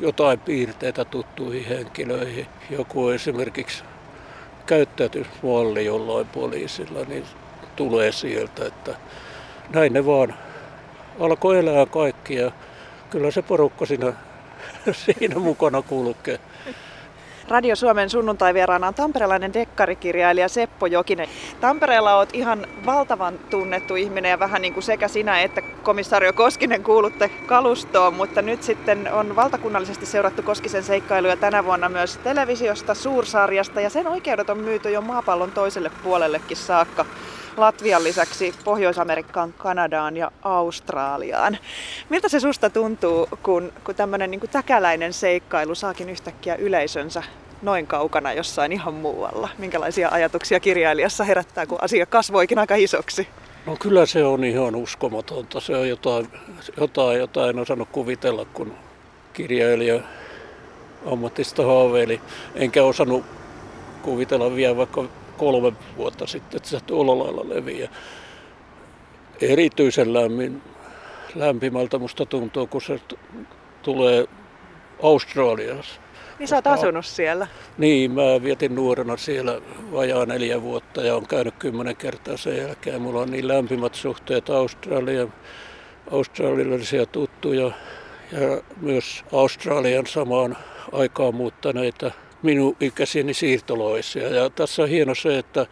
jotain 0.00 0.40
piirteitä 0.40 1.04
tuttuihin 1.04 1.68
henkilöihin. 1.68 2.46
Joku 2.70 3.08
esimerkiksi 3.08 3.84
käyttäytymismalli 4.66 5.84
jollain 5.84 6.26
poliisilla, 6.26 7.04
niin 7.04 7.24
tulee 7.76 8.12
sieltä, 8.12 8.66
että 8.66 8.96
näin 9.74 9.92
ne 9.92 10.06
vaan 10.06 10.34
alkoi 11.20 11.58
elää 11.58 11.86
kaikki 11.86 12.34
ja 12.34 12.52
kyllä 13.10 13.30
se 13.30 13.42
porukka 13.42 13.86
siinä, 13.86 14.12
siinä 15.04 15.38
mukana 15.38 15.82
kulkee. 15.82 16.40
Radio 17.50 17.76
Suomen 17.76 18.10
sunnuntai-vieraana 18.10 18.88
on 18.88 18.94
tamperelainen 18.94 19.54
dekkarikirjailija 19.54 20.48
Seppo 20.48 20.86
Jokinen. 20.86 21.28
Tampereella 21.60 22.14
olet 22.14 22.30
ihan 22.32 22.66
valtavan 22.86 23.38
tunnettu 23.50 23.96
ihminen 23.96 24.30
ja 24.30 24.38
vähän 24.38 24.62
niin 24.62 24.74
kuin 24.74 24.84
sekä 24.84 25.08
sinä 25.08 25.40
että 25.40 25.62
komissario 25.82 26.32
Koskinen 26.32 26.82
kuulutte 26.82 27.28
kalustoon, 27.46 28.14
mutta 28.14 28.42
nyt 28.42 28.62
sitten 28.62 29.12
on 29.12 29.36
valtakunnallisesti 29.36 30.06
seurattu 30.06 30.42
Koskisen 30.42 30.82
seikkailuja 30.82 31.36
tänä 31.36 31.64
vuonna 31.64 31.88
myös 31.88 32.16
televisiosta, 32.16 32.94
suursarjasta 32.94 33.80
ja 33.80 33.90
sen 33.90 34.06
oikeudet 34.06 34.50
on 34.50 34.58
myyty 34.58 34.90
jo 34.90 35.00
maapallon 35.00 35.50
toiselle 35.50 35.90
puolellekin 36.02 36.56
saakka. 36.56 37.04
Latvian 37.58 38.04
lisäksi 38.04 38.54
Pohjois-Amerikkaan, 38.64 39.54
Kanadaan 39.58 40.16
ja 40.16 40.30
Australiaan. 40.42 41.58
Miltä 42.08 42.28
se 42.28 42.40
susta 42.40 42.70
tuntuu, 42.70 43.28
kun, 43.42 43.72
kun 43.84 43.94
tämmöinen 43.94 44.30
niin 44.30 44.40
täkäläinen 44.52 45.12
seikkailu 45.12 45.74
saakin 45.74 46.10
yhtäkkiä 46.10 46.54
yleisönsä 46.54 47.22
noin 47.62 47.86
kaukana 47.86 48.32
jossain 48.32 48.72
ihan 48.72 48.94
muualla? 48.94 49.48
Minkälaisia 49.58 50.08
ajatuksia 50.08 50.60
kirjailijassa 50.60 51.24
herättää, 51.24 51.66
kun 51.66 51.78
asia 51.82 52.06
kasvoikin 52.06 52.58
aika 52.58 52.74
isoksi? 52.74 53.28
No 53.66 53.76
kyllä 53.80 54.06
se 54.06 54.24
on 54.24 54.44
ihan 54.44 54.76
uskomatonta. 54.76 55.60
Se 55.60 55.76
on 55.76 55.88
jotain, 55.88 56.28
jotain 56.80 57.18
jota 57.18 57.48
en 57.48 57.58
osannut 57.58 57.88
kuvitella, 57.92 58.44
kun 58.44 58.74
kirjailija 59.32 60.00
ammatista 61.12 61.66
haaveili. 61.66 62.20
Enkä 62.54 62.84
osannut 62.84 63.24
kuvitella 64.02 64.56
vielä 64.56 64.76
vaikka 64.76 65.04
kolme 65.38 65.72
vuotta 65.96 66.26
sitten, 66.26 66.56
että 66.56 66.68
se 66.68 66.80
tuolla 66.80 67.18
lailla 67.18 67.54
leviää. 67.54 67.92
Erityisen 69.40 70.12
lämmin, 70.12 70.62
lämpimältä 71.34 71.98
musta 71.98 72.26
tuntuu, 72.26 72.66
kun 72.66 72.82
se 72.82 73.00
tulee 73.82 74.26
Australiassa. 75.02 76.00
Niin 76.38 76.48
sä 76.48 76.56
oot 76.56 76.66
asunut 76.66 77.06
siellä? 77.06 77.46
Niin, 77.78 78.10
mä 78.10 78.22
vietin 78.42 78.74
nuorena 78.74 79.16
siellä 79.16 79.60
vajaa 79.92 80.26
neljä 80.26 80.62
vuotta 80.62 81.00
ja 81.00 81.16
on 81.16 81.26
käynyt 81.26 81.54
kymmenen 81.58 81.96
kertaa 81.96 82.36
sen 82.36 82.56
jälkeen. 82.56 83.02
Mulla 83.02 83.20
on 83.20 83.30
niin 83.30 83.48
lämpimät 83.48 83.94
suhteet 83.94 84.50
Australian, 84.50 85.32
australialaisia 86.10 87.06
tuttuja 87.06 87.70
ja 88.32 88.62
myös 88.80 89.24
Australian 89.32 90.06
samaan 90.06 90.56
aikaan 90.92 91.34
muuttaneita 91.34 92.10
minun 92.42 92.76
ikäisieni 92.80 93.34
siirtolaisia. 93.34 94.28
Ja 94.28 94.50
tässä 94.50 94.82
on 94.82 94.88
hieno 94.88 95.14
se, 95.14 95.38
että 95.38 95.66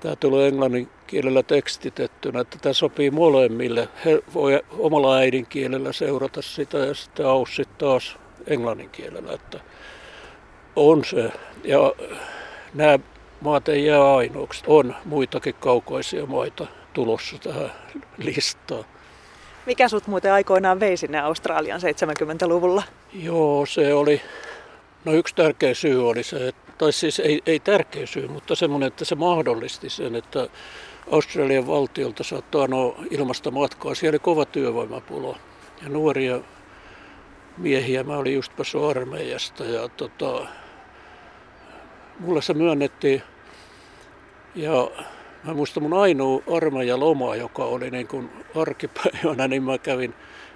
tämä 0.00 0.16
tulee 0.16 0.48
englannin 0.48 0.88
kielellä 1.06 1.42
tekstitettynä, 1.42 2.40
että 2.40 2.58
tämä 2.62 2.72
sopii 2.72 3.10
molemmille. 3.10 3.88
He 4.04 4.22
voi 4.34 4.62
omalla 4.78 5.16
äidinkielellä 5.16 5.92
seurata 5.92 6.42
sitä 6.42 6.78
ja 6.78 6.94
sitten 6.94 7.26
Aussi 7.26 7.64
taas 7.78 8.16
englannin 8.46 8.90
kielellä. 8.90 9.32
Että 9.32 9.60
on 10.76 11.04
se. 11.04 11.32
Ja 11.64 11.92
nämä 12.74 12.98
maat 13.40 13.68
ei 13.68 13.86
jää 13.86 14.16
ainoaksi. 14.16 14.64
On 14.66 14.94
muitakin 15.04 15.54
kaukaisia 15.54 16.26
maita 16.26 16.66
tulossa 16.92 17.38
tähän 17.38 17.72
listaan. 18.18 18.84
Mikä 19.66 19.88
sut 19.88 20.06
muuten 20.06 20.32
aikoinaan 20.32 20.80
vei 20.80 20.96
sinne 20.96 21.20
Australian 21.20 21.80
70-luvulla? 21.80 22.82
Joo, 23.12 23.66
se 23.66 23.94
oli 23.94 24.20
No 25.06 25.12
yksi 25.12 25.34
tärkeä 25.34 25.74
syy 25.74 26.08
oli 26.08 26.22
se, 26.22 26.48
että, 26.48 26.72
tai 26.78 26.92
siis 26.92 27.20
ei, 27.20 27.42
ei 27.46 27.60
tärkeä 27.60 28.06
syy, 28.06 28.28
mutta 28.28 28.54
semmoinen, 28.54 28.86
että 28.86 29.04
se 29.04 29.14
mahdollisti 29.14 29.90
sen, 29.90 30.14
että 30.14 30.48
Australian 31.10 31.66
valtiolta 31.66 32.24
saattoi 32.24 32.64
anoa 32.64 33.04
ilmasta 33.10 33.50
matkaa. 33.50 33.94
Siellä 33.94 34.14
oli 34.14 34.18
kova 34.18 34.44
työvoimapula 34.44 35.38
ja 35.82 35.88
nuoria 35.88 36.40
miehiä. 37.58 38.04
Mä 38.04 38.16
olin 38.16 38.34
just 38.34 38.56
päässyt 38.56 38.82
armeijasta 38.82 39.64
ja 39.64 39.88
tota, 39.88 40.46
mulle 42.20 42.42
se 42.42 42.54
myönnettiin 42.54 43.22
ja 44.54 44.90
mä 45.44 45.54
muistan 45.54 45.82
mun 45.82 45.94
ainoa 45.94 46.42
armeijan 46.56 47.00
loma, 47.00 47.36
joka 47.36 47.64
oli 47.64 47.90
niin 47.90 48.08
kuin 48.08 48.30
arkipäivänä, 48.54 49.48
niin 49.48 49.62
mä 49.62 49.78
kävin 49.78 50.14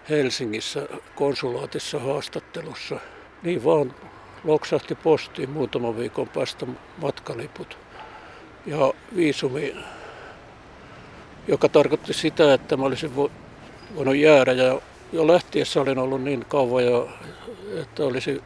Helsingissä 0.09 0.89
konsulaatissa 1.15 1.99
haastattelussa. 1.99 3.01
Niin 3.43 3.65
vaan 3.65 3.95
loksahti 4.45 4.95
postiin 4.95 5.51
muutaman 5.51 5.97
viikon 5.97 6.29
päästä 6.29 6.67
matkaliput 7.03 7.79
ja 8.67 8.93
viisumi, 9.17 9.77
joka 11.49 11.69
tarkoitti 11.69 12.13
sitä, 12.13 12.55
että 12.55 12.77
mä 12.77 12.85
olisin 12.85 13.17
voinut 13.97 14.17
jäädä 14.17 14.53
ja 14.53 14.81
jo 15.13 15.27
lähtiessä 15.27 15.81
olin 15.81 15.99
ollut 15.99 16.23
niin 16.23 16.45
kauan, 16.49 16.85
ja, 16.85 17.07
että 17.83 18.05
olisi 18.05 18.43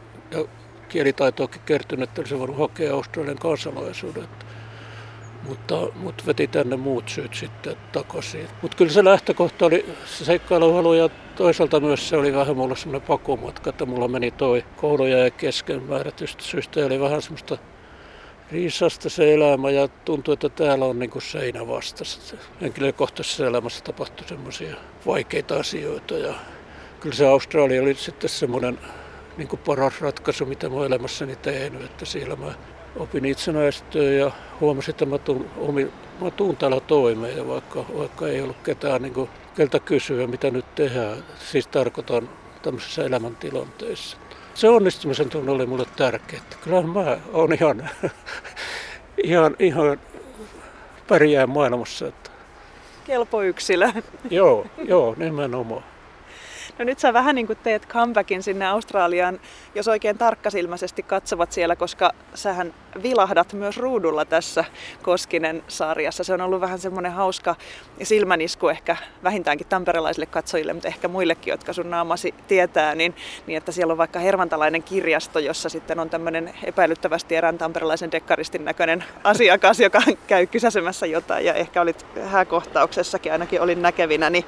kielitaitoakin 0.89 1.61
kertynyt, 1.65 2.09
että 2.09 2.21
olisin 2.21 2.39
voinut 2.39 2.57
hakea 2.57 2.93
Australian 2.93 3.37
kansalaisuuden. 3.37 4.27
Mutta, 5.47 5.87
mutta 5.95 6.23
veti 6.27 6.47
tänne 6.47 6.75
muut 6.75 7.09
syyt 7.09 7.33
sitten 7.33 7.77
takaisin. 7.91 8.47
Mutta 8.61 8.77
kyllä 8.77 8.91
se 8.91 9.03
lähtökohta 9.03 9.65
oli 9.65 9.85
se 10.05 10.25
seikkailuhalu 10.25 10.93
ja 10.93 11.09
toisaalta 11.35 11.79
myös 11.79 12.09
se 12.09 12.17
oli 12.17 12.33
vähän 12.33 12.57
mulla 12.57 12.75
semmoinen 12.75 13.07
pakomatka, 13.07 13.69
että 13.69 13.85
mulla 13.85 14.07
meni 14.07 14.31
toi 14.31 14.65
koulu 14.75 15.05
ja 15.05 15.31
kesken 15.31 15.83
määrätystä 15.83 16.43
syystä. 16.43 16.85
Oli 16.85 16.99
vähän 16.99 17.21
semmoista 17.21 17.57
riisasta 18.51 19.09
se 19.09 19.33
elämä 19.33 19.69
ja 19.69 19.87
tuntui, 19.87 20.33
että 20.33 20.49
täällä 20.49 20.85
on 20.85 20.99
niin 20.99 21.21
seinä 21.21 21.67
vastassa. 21.67 22.37
Henkilökohtaisessa 22.61 23.47
elämässä 23.47 23.83
tapahtui 23.83 24.27
semmoisia 24.27 24.75
vaikeita 25.05 25.59
asioita 25.59 26.13
ja 26.13 26.33
kyllä 26.99 27.15
se 27.15 27.27
Australia 27.27 27.81
oli 27.81 27.95
sitten 27.95 28.29
semmoinen 28.29 28.79
niin 29.37 29.47
kuin 29.47 29.59
paras 29.65 30.01
ratkaisu, 30.01 30.45
mitä 30.45 30.69
mä 30.69 30.85
elämässäni 30.85 31.35
tehnyt, 31.35 31.83
että 31.83 32.05
siellä 32.05 32.35
mä 32.35 32.53
opin 32.95 33.25
itsenäistyä 33.25 34.11
ja 34.11 34.31
huomasin, 34.61 34.89
että 34.89 35.05
mä 35.05 35.17
tulen 35.17 35.91
mä 36.21 36.31
tuun 36.31 36.57
täällä 36.57 36.79
toimeen, 36.79 37.47
vaikka, 37.47 37.85
vaikka 37.97 38.27
ei 38.27 38.41
ollut 38.41 38.57
ketään 38.63 39.01
niin 39.01 39.13
kuin, 39.13 39.29
keltä 39.55 39.79
kysyä, 39.79 40.27
mitä 40.27 40.51
nyt 40.51 40.75
tehdään. 40.75 41.17
Siis 41.39 41.67
tarkoitan 41.67 42.29
tämmöisessä 42.61 43.05
elämäntilanteessa. 43.05 44.17
Se 44.53 44.69
onnistumisen 44.69 45.29
tunne 45.29 45.51
oli 45.51 45.65
mulle 45.65 45.85
tärkeä. 45.95 46.39
Kyllä 46.63 46.81
mä 46.81 47.17
oon 47.33 47.53
ihan, 47.53 47.89
ihan, 49.23 49.55
ihan 49.59 49.99
pärjää 51.07 51.47
maailmassa. 51.47 52.07
Että. 52.07 52.29
Kelpo 53.05 53.41
yksilö. 53.41 53.91
joo, 54.29 54.65
joo, 54.77 55.15
nimenomaan. 55.17 55.83
No 56.79 56.85
nyt 56.85 56.99
sä 56.99 57.13
vähän 57.13 57.35
niin 57.35 57.47
kuin 57.47 57.59
teet 57.63 57.87
comebackin 57.87 58.43
sinne 58.43 58.67
Australiaan, 58.67 59.39
jos 59.75 59.87
oikein 59.87 60.17
tarkkasilmäisesti 60.17 61.03
katsovat 61.03 61.51
siellä, 61.51 61.75
koska 61.75 62.11
sähän 62.33 62.73
vilahdat 63.03 63.53
myös 63.53 63.77
ruudulla 63.77 64.25
tässä 64.25 64.65
Koskinen-sarjassa. 65.01 66.23
Se 66.23 66.33
on 66.33 66.41
ollut 66.41 66.61
vähän 66.61 66.79
semmoinen 66.79 67.11
hauska 67.11 67.55
silmänisku 68.03 68.67
ehkä 68.67 68.97
vähintäänkin 69.23 69.67
tamperelaisille 69.67 70.25
katsojille, 70.25 70.73
mutta 70.73 70.87
ehkä 70.87 71.07
muillekin, 71.07 71.51
jotka 71.51 71.73
sun 71.73 71.89
naamasi 71.89 72.33
tietää, 72.47 72.95
niin, 72.95 73.15
niin 73.47 73.57
että 73.57 73.71
siellä 73.71 73.91
on 73.91 73.97
vaikka 73.97 74.19
hervantalainen 74.19 74.83
kirjasto, 74.83 75.39
jossa 75.39 75.69
sitten 75.69 75.99
on 75.99 76.09
tämmöinen 76.09 76.53
epäilyttävästi 76.63 77.35
erään 77.35 77.57
tamperelaisen 77.57 78.11
dekkaristin 78.11 78.65
näköinen 78.65 79.03
asiakas, 79.23 79.79
joka 79.79 80.01
käy 80.27 80.47
kysäsemässä 80.47 81.05
jotain 81.05 81.45
ja 81.45 81.53
ehkä 81.53 81.81
olit 81.81 82.05
hääkohtauksessakin 82.23 83.31
ainakin 83.31 83.61
olin 83.61 83.81
näkevinä, 83.81 84.29
niin 84.29 84.45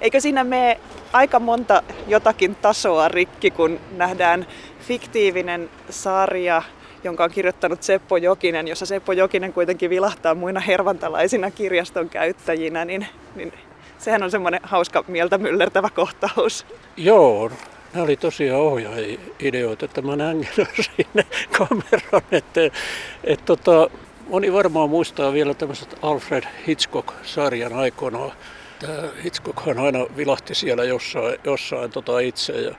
Eikö 0.00 0.20
siinä 0.20 0.44
mene 0.44 0.80
aika 1.12 1.40
monta 1.40 1.82
jotakin 2.06 2.54
tasoa 2.54 3.08
rikki, 3.08 3.50
kun 3.50 3.80
nähdään 3.96 4.46
fiktiivinen 4.80 5.70
sarja, 5.90 6.62
jonka 7.04 7.24
on 7.24 7.30
kirjoittanut 7.30 7.82
Seppo 7.82 8.16
Jokinen, 8.16 8.68
jossa 8.68 8.86
Seppo 8.86 9.12
Jokinen 9.12 9.52
kuitenkin 9.52 9.90
vilahtaa 9.90 10.34
muina 10.34 10.60
hervantalaisina 10.60 11.50
kirjaston 11.50 12.08
käyttäjinä, 12.08 12.84
niin, 12.84 13.06
niin 13.34 13.52
sehän 13.98 14.22
on 14.22 14.30
semmoinen 14.30 14.60
hauska 14.62 15.04
mieltä 15.08 15.38
myllertävä 15.38 15.90
kohtaus. 15.94 16.66
Joo, 16.96 17.50
nämä 17.92 18.04
oli 18.04 18.16
tosiaan 18.16 18.60
ohjaajia 18.60 19.20
ideoita, 19.40 19.84
että 19.84 20.02
mä 20.02 20.16
näen 20.16 20.48
sinne 20.96 21.26
kameran, 21.58 22.22
että, 22.32 22.36
että, 22.64 22.78
että 23.24 23.44
tota, 23.46 23.90
moni 24.28 24.52
varmaan 24.52 24.90
muistaa 24.90 25.32
vielä 25.32 25.54
tämmöiset 25.54 25.98
Alfred 26.02 26.44
Hitchcock-sarjan 26.68 27.72
aikoinaan, 27.72 28.32
Tämä 28.78 29.08
Hitchcockhan 29.24 29.78
aina 29.78 29.98
vilahti 30.16 30.54
siellä 30.54 30.84
jossain, 30.84 31.38
jossain 31.44 31.90
tota 31.90 32.18
itse. 32.18 32.52
Ja 32.52 32.74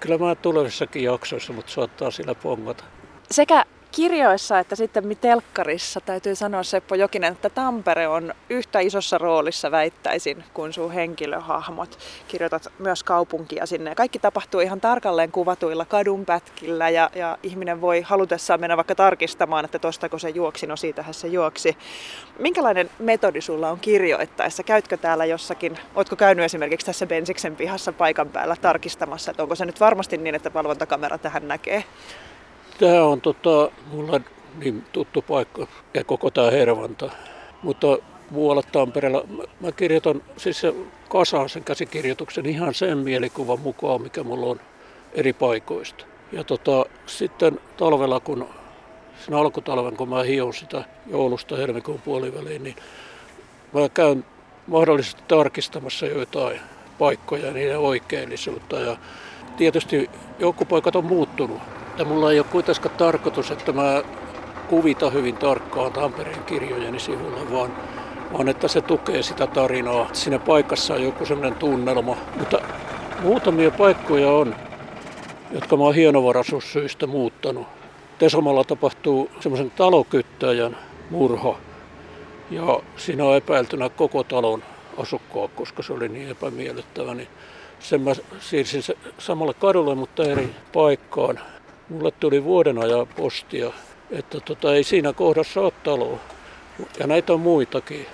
kyllä 0.00 0.18
mä 0.18 0.34
tulevissakin 0.34 1.04
jaksoissa, 1.04 1.52
mutta 1.52 1.72
saattaa 1.72 2.10
sillä 2.10 2.34
pongata. 2.34 2.84
Sekä 3.30 3.64
kirjoissa 3.92 4.58
että 4.58 4.76
sitten 4.76 5.16
telkkarissa 5.20 6.00
täytyy 6.00 6.34
sanoa 6.34 6.62
Seppo 6.62 6.94
Jokinen, 6.94 7.32
että 7.32 7.50
Tampere 7.50 8.08
on 8.08 8.34
yhtä 8.50 8.80
isossa 8.80 9.18
roolissa 9.18 9.70
väittäisin 9.70 10.44
kuin 10.54 10.72
sun 10.72 10.92
henkilöhahmot. 10.92 11.98
Kirjoitat 12.28 12.72
myös 12.78 13.02
kaupunkia 13.02 13.66
sinne. 13.66 13.94
Kaikki 13.94 14.18
tapahtuu 14.18 14.60
ihan 14.60 14.80
tarkalleen 14.80 15.32
kuvatuilla 15.32 15.84
kadunpätkillä 15.84 16.88
ja, 16.88 17.10
ja 17.14 17.38
ihminen 17.42 17.80
voi 17.80 18.00
halutessaan 18.00 18.60
mennä 18.60 18.76
vaikka 18.76 18.94
tarkistamaan, 18.94 19.64
että 19.64 19.78
tostako 19.78 20.18
se 20.18 20.28
juoksi, 20.28 20.66
no 20.66 20.76
siitähän 20.76 21.14
se 21.14 21.28
juoksi. 21.28 21.76
Minkälainen 22.38 22.90
metodi 22.98 23.40
sulla 23.40 23.70
on 23.70 23.80
kirjoittaessa? 23.80 24.62
Käytkö 24.62 24.96
täällä 24.96 25.24
jossakin, 25.24 25.78
ootko 25.94 26.16
käynyt 26.16 26.44
esimerkiksi 26.44 26.86
tässä 26.86 27.06
Bensiksen 27.06 27.56
pihassa 27.56 27.92
paikan 27.92 28.28
päällä 28.28 28.56
tarkistamassa, 28.56 29.30
että 29.30 29.42
onko 29.42 29.54
se 29.54 29.64
nyt 29.64 29.80
varmasti 29.80 30.16
niin, 30.16 30.34
että 30.34 30.54
valvontakamera 30.54 31.18
tähän 31.18 31.48
näkee? 31.48 31.84
Tämä 32.82 33.04
on 33.04 33.20
tota, 33.20 33.70
mulla 33.92 34.20
niin 34.64 34.84
tuttu 34.92 35.22
paikka 35.22 35.66
ja 35.94 36.04
koko 36.04 36.30
tämä 36.30 36.50
Hervanta. 36.50 37.10
Mutta 37.62 37.98
muualla 38.30 38.62
Tampereella 38.62 39.24
mä 39.60 39.72
kirjoitan 39.72 40.22
siis 40.36 40.60
se 40.60 40.74
kasaan 41.08 41.48
sen 41.48 41.64
käsikirjoituksen 41.64 42.46
ihan 42.46 42.74
sen 42.74 42.98
mielikuvan 42.98 43.60
mukaan, 43.60 44.02
mikä 44.02 44.22
mulla 44.22 44.46
on 44.46 44.60
eri 45.12 45.32
paikoista. 45.32 46.04
Ja 46.32 46.44
tota, 46.44 46.86
sitten 47.06 47.60
talvella, 47.76 48.20
kun 48.20 48.48
sen 49.26 49.34
alkutalven, 49.34 49.96
kun 49.96 50.08
mä 50.08 50.22
hion 50.22 50.54
sitä 50.54 50.84
joulusta 51.06 51.56
helmikuun 51.56 52.00
puoliväliin, 52.00 52.64
niin 52.64 52.76
mä 53.72 53.88
käyn 53.94 54.24
mahdollisesti 54.66 55.22
tarkistamassa 55.28 56.06
joitain 56.06 56.60
paikkoja 56.98 57.46
ja 57.46 57.52
niiden 57.52 57.78
oikeellisuutta. 57.78 58.80
Ja 58.80 58.96
tietysti 59.56 60.10
joku 60.38 60.64
paikat 60.64 60.96
on 60.96 61.04
muuttunut 61.04 61.60
ja 61.98 62.04
mulla 62.04 62.32
ei 62.32 62.38
ole 62.38 62.46
kuitenkaan 62.50 62.94
tarkoitus, 62.96 63.50
että 63.50 63.72
mä 63.72 64.02
kuvita 64.68 65.10
hyvin 65.10 65.36
tarkkaan 65.36 65.92
Tampereen 65.92 66.44
kirjojeni 66.44 67.00
sivulla, 67.00 67.52
vaan, 67.52 67.72
vaan 68.32 68.48
että 68.48 68.68
se 68.68 68.80
tukee 68.80 69.22
sitä 69.22 69.46
tarinaa. 69.46 70.08
Siinä 70.12 70.38
paikassa 70.38 70.94
on 70.94 71.02
joku 71.02 71.26
semmoinen 71.26 71.54
tunnelma. 71.54 72.16
Mutta 72.38 72.58
muutamia 73.22 73.70
paikkoja 73.70 74.30
on, 74.30 74.54
jotka 75.52 75.76
mä 75.76 75.84
oon 75.84 75.94
hienovaraisuussyistä 75.94 77.06
muuttanut. 77.06 77.66
Tesomalla 78.18 78.64
tapahtuu 78.64 79.30
semmoisen 79.40 79.70
talokyttäjän 79.70 80.76
murha. 81.10 81.56
Ja 82.50 82.80
siinä 82.96 83.24
on 83.24 83.36
epäiltynä 83.36 83.88
koko 83.88 84.24
talon 84.24 84.62
asukkaa, 84.98 85.48
koska 85.48 85.82
se 85.82 85.92
oli 85.92 86.08
niin 86.08 86.28
epämiellyttävä. 86.28 87.14
Niin 87.14 87.28
sen 87.80 88.00
mä 88.00 88.12
siirsin 88.40 88.82
se 88.82 88.96
samalle 89.18 89.54
kadulle, 89.54 89.94
mutta 89.94 90.24
eri 90.24 90.54
paikkaan. 90.72 91.40
Mulle 91.92 92.10
tuli 92.20 92.44
vuoden 92.44 92.78
ajan 92.78 93.06
postia, 93.06 93.72
että 94.10 94.40
tota, 94.40 94.74
ei 94.74 94.84
siinä 94.84 95.12
kohdassa 95.12 95.60
ole 95.60 95.72
taloa. 95.84 96.18
Ja 96.98 97.06
näitä 97.06 97.32
on 97.32 97.40
muitakin. 97.40 98.06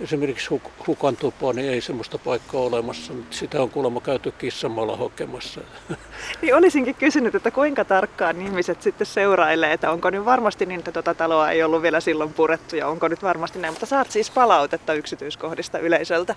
Esimerkiksi 0.00 0.60
Hukan 0.86 1.16
tupa, 1.16 1.52
niin 1.52 1.70
ei 1.70 1.80
semmoista 1.80 2.18
paikkaa 2.18 2.60
olemassa. 2.60 3.12
Sitä 3.30 3.62
on 3.62 3.70
kuulemma 3.70 4.00
käyty 4.00 4.32
kissamalla 4.32 4.96
hokemassa. 4.96 5.60
Niin 6.42 6.54
olisinkin 6.54 6.94
kysynyt, 6.94 7.34
että 7.34 7.50
kuinka 7.50 7.84
tarkkaan 7.84 8.42
ihmiset 8.42 8.82
sitten 8.82 9.06
seurailee, 9.06 9.72
että 9.72 9.90
onko 9.90 10.10
nyt 10.10 10.24
varmasti 10.24 10.66
niin, 10.66 10.78
että 10.78 10.92
tuota 10.92 11.14
taloa 11.14 11.50
ei 11.50 11.62
ollut 11.62 11.82
vielä 11.82 12.00
silloin 12.00 12.32
purettu 12.32 12.76
ja 12.76 12.88
onko 12.88 13.08
nyt 13.08 13.22
varmasti 13.22 13.58
näin. 13.58 13.74
Mutta 13.74 13.86
saat 13.86 14.10
siis 14.10 14.30
palautetta 14.30 14.94
yksityiskohdista 14.94 15.78
yleisöltä. 15.78 16.34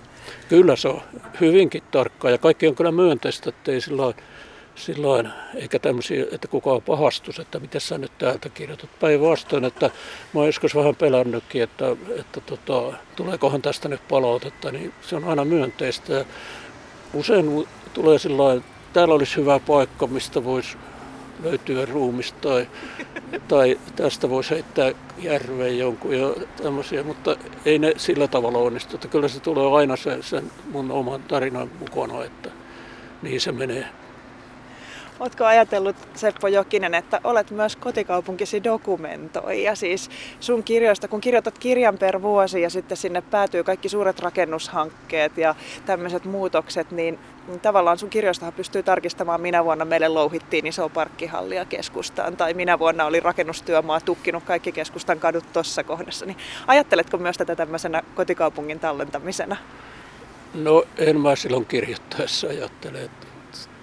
Kyllä 0.48 0.76
se 0.76 0.88
on 0.88 1.00
hyvinkin 1.40 1.82
tarkkaa 1.90 2.30
ja 2.30 2.38
kaikki 2.38 2.68
on 2.68 2.74
kyllä 2.74 2.92
myönteistä, 2.92 3.48
että 3.48 3.72
ei 3.72 3.80
sillä 3.80 4.02
silloin, 4.80 5.28
eikä 5.54 5.78
tämmöisiä, 5.78 6.26
että 6.32 6.48
kukaan 6.48 6.82
pahastus, 6.82 7.38
että 7.38 7.60
miten 7.60 7.80
sä 7.80 7.98
nyt 7.98 8.12
täältä 8.18 8.48
kirjoitat. 8.48 8.90
Päinvastoin, 9.00 9.64
että 9.64 9.86
mä 10.34 10.40
oon 10.40 10.46
joskus 10.46 10.74
vähän 10.74 10.96
pelännytkin, 10.96 11.62
että, 11.62 11.96
että 12.18 12.40
tota, 12.40 12.96
tuleekohan 13.16 13.62
tästä 13.62 13.88
nyt 13.88 14.08
palautetta, 14.08 14.72
niin 14.72 14.92
se 15.02 15.16
on 15.16 15.24
aina 15.24 15.44
myönteistä. 15.44 16.12
Ja 16.12 16.24
usein 17.14 17.68
tulee 17.94 18.18
sillä 18.18 18.60
täällä 18.92 19.14
olisi 19.14 19.36
hyvä 19.36 19.58
paikka, 19.58 20.06
mistä 20.06 20.44
voisi 20.44 20.76
löytyä 21.42 21.84
ruumista 21.86 22.38
tai, 22.40 22.68
tai 23.48 23.78
tästä 23.96 24.30
voisi 24.30 24.50
heittää 24.50 24.92
järveen 25.18 25.78
jonkun 25.78 26.18
ja 26.18 26.34
tämmöisiä, 26.62 27.02
mutta 27.02 27.36
ei 27.64 27.78
ne 27.78 27.92
sillä 27.96 28.28
tavalla 28.28 28.58
onnistu. 28.58 28.96
Että 28.96 29.08
kyllä 29.08 29.28
se 29.28 29.40
tulee 29.40 29.76
aina 29.76 29.96
sen, 29.96 30.22
sen 30.22 30.50
mun 30.72 30.90
oman 30.90 31.22
tarinan 31.22 31.70
mukana, 31.80 32.24
että 32.24 32.50
niin 33.22 33.40
se 33.40 33.52
menee. 33.52 33.99
Oletko 35.20 35.44
ajatellut, 35.44 35.96
Seppo 36.14 36.48
Jokinen, 36.48 36.94
että 36.94 37.20
olet 37.24 37.50
myös 37.50 37.76
kotikaupunkisi 37.76 38.64
dokumentoija? 38.64 39.74
Siis 39.74 40.10
sun 40.40 40.62
kirjoista, 40.62 41.08
kun 41.08 41.20
kirjoitat 41.20 41.58
kirjan 41.58 41.98
per 41.98 42.22
vuosi 42.22 42.62
ja 42.62 42.70
sitten 42.70 42.96
sinne 42.96 43.20
päätyy 43.20 43.64
kaikki 43.64 43.88
suuret 43.88 44.20
rakennushankkeet 44.20 45.38
ja 45.38 45.54
tämmöiset 45.86 46.24
muutokset, 46.24 46.90
niin 46.90 47.18
tavallaan 47.62 47.98
sun 47.98 48.10
kirjoistahan 48.10 48.52
pystyy 48.52 48.82
tarkistamaan, 48.82 49.40
minä 49.40 49.64
vuonna 49.64 49.84
meille 49.84 50.08
louhittiin 50.08 50.66
iso 50.66 50.88
parkkihallia 50.88 51.64
keskustaan, 51.64 52.36
tai 52.36 52.54
minä 52.54 52.78
vuonna 52.78 53.04
oli 53.04 53.20
rakennustyömaa 53.20 54.00
tukkinut 54.00 54.44
kaikki 54.44 54.72
keskustan 54.72 55.20
kadut 55.20 55.52
tuossa 55.52 55.84
kohdassa. 55.84 56.26
Niin 56.26 56.38
ajatteletko 56.66 57.18
myös 57.18 57.36
tätä 57.38 57.56
tämmöisenä 57.56 58.02
kotikaupungin 58.14 58.80
tallentamisena? 58.80 59.56
No 60.54 60.84
en 60.98 61.20
mä 61.20 61.36
silloin 61.36 61.66
kirjoittaessa 61.66 62.46
ajattele, 62.46 63.02
että 63.02 63.29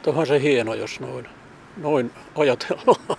onhan 0.08 0.28
se 0.28 0.42
hieno, 0.42 0.74
jos 0.74 1.00
noin, 1.00 1.28
noin 1.78 2.12
ajatellaan. 2.36 3.18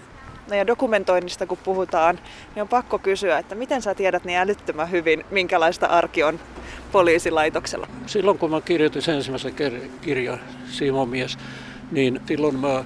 No 0.49 0.57
ja 0.57 0.67
dokumentoinnista 0.67 1.47
kun 1.47 1.59
puhutaan, 1.65 2.19
niin 2.55 2.63
on 2.63 2.69
pakko 2.69 2.99
kysyä, 2.99 3.39
että 3.39 3.55
miten 3.55 3.83
sä 3.83 3.95
tiedät 3.95 4.25
niin 4.25 4.39
älyttömän 4.39 4.91
hyvin, 4.91 5.25
minkälaista 5.31 5.87
arki 5.87 6.23
on 6.23 6.41
poliisilaitoksella? 6.93 7.87
Silloin 8.07 8.39
kun 8.39 8.51
mä 8.51 8.61
kirjoitin 8.61 9.11
ensimmäisen 9.11 9.55
kirjan 10.01 10.41
Mies, 11.09 11.39
niin 11.91 12.21
silloin 12.27 12.61
mä 12.61 12.85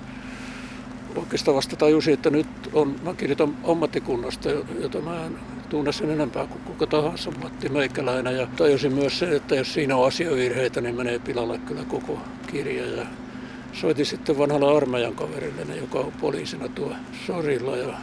oikeastaan 1.16 1.54
vasta 1.54 1.76
tajusin, 1.76 2.14
että 2.14 2.30
nyt 2.30 2.46
on, 2.72 2.96
mä 3.02 3.14
kirjoitan 3.14 3.56
ammattikunnasta, 3.68 4.48
jota 4.80 5.00
mä 5.00 5.26
en 5.26 5.38
tunne 5.68 5.92
sen 5.92 6.10
enempää 6.10 6.46
kuin 6.46 6.60
kuka 6.60 6.86
tahansa 6.86 7.30
Matti 7.30 7.68
Meikäläinen. 7.68 8.36
Ja 8.36 8.46
tajusin 8.56 8.94
myös 8.94 9.18
sen, 9.18 9.32
että 9.32 9.54
jos 9.54 9.74
siinä 9.74 9.96
on 9.96 10.06
asiavirheitä, 10.06 10.80
niin 10.80 10.94
menee 10.94 11.18
pilalle 11.18 11.58
kyllä 11.58 11.84
koko 11.88 12.18
kirja. 12.46 12.86
Ja 12.86 13.06
soitin 13.72 14.06
sitten 14.06 14.38
vanhalle 14.38 14.76
armeijan 14.76 15.14
kaverille, 15.14 15.76
joka 15.80 15.98
on 15.98 16.12
poliisina 16.20 16.68
tuo 16.68 16.92
Sorilla. 17.26 17.76
Ja 17.76 17.94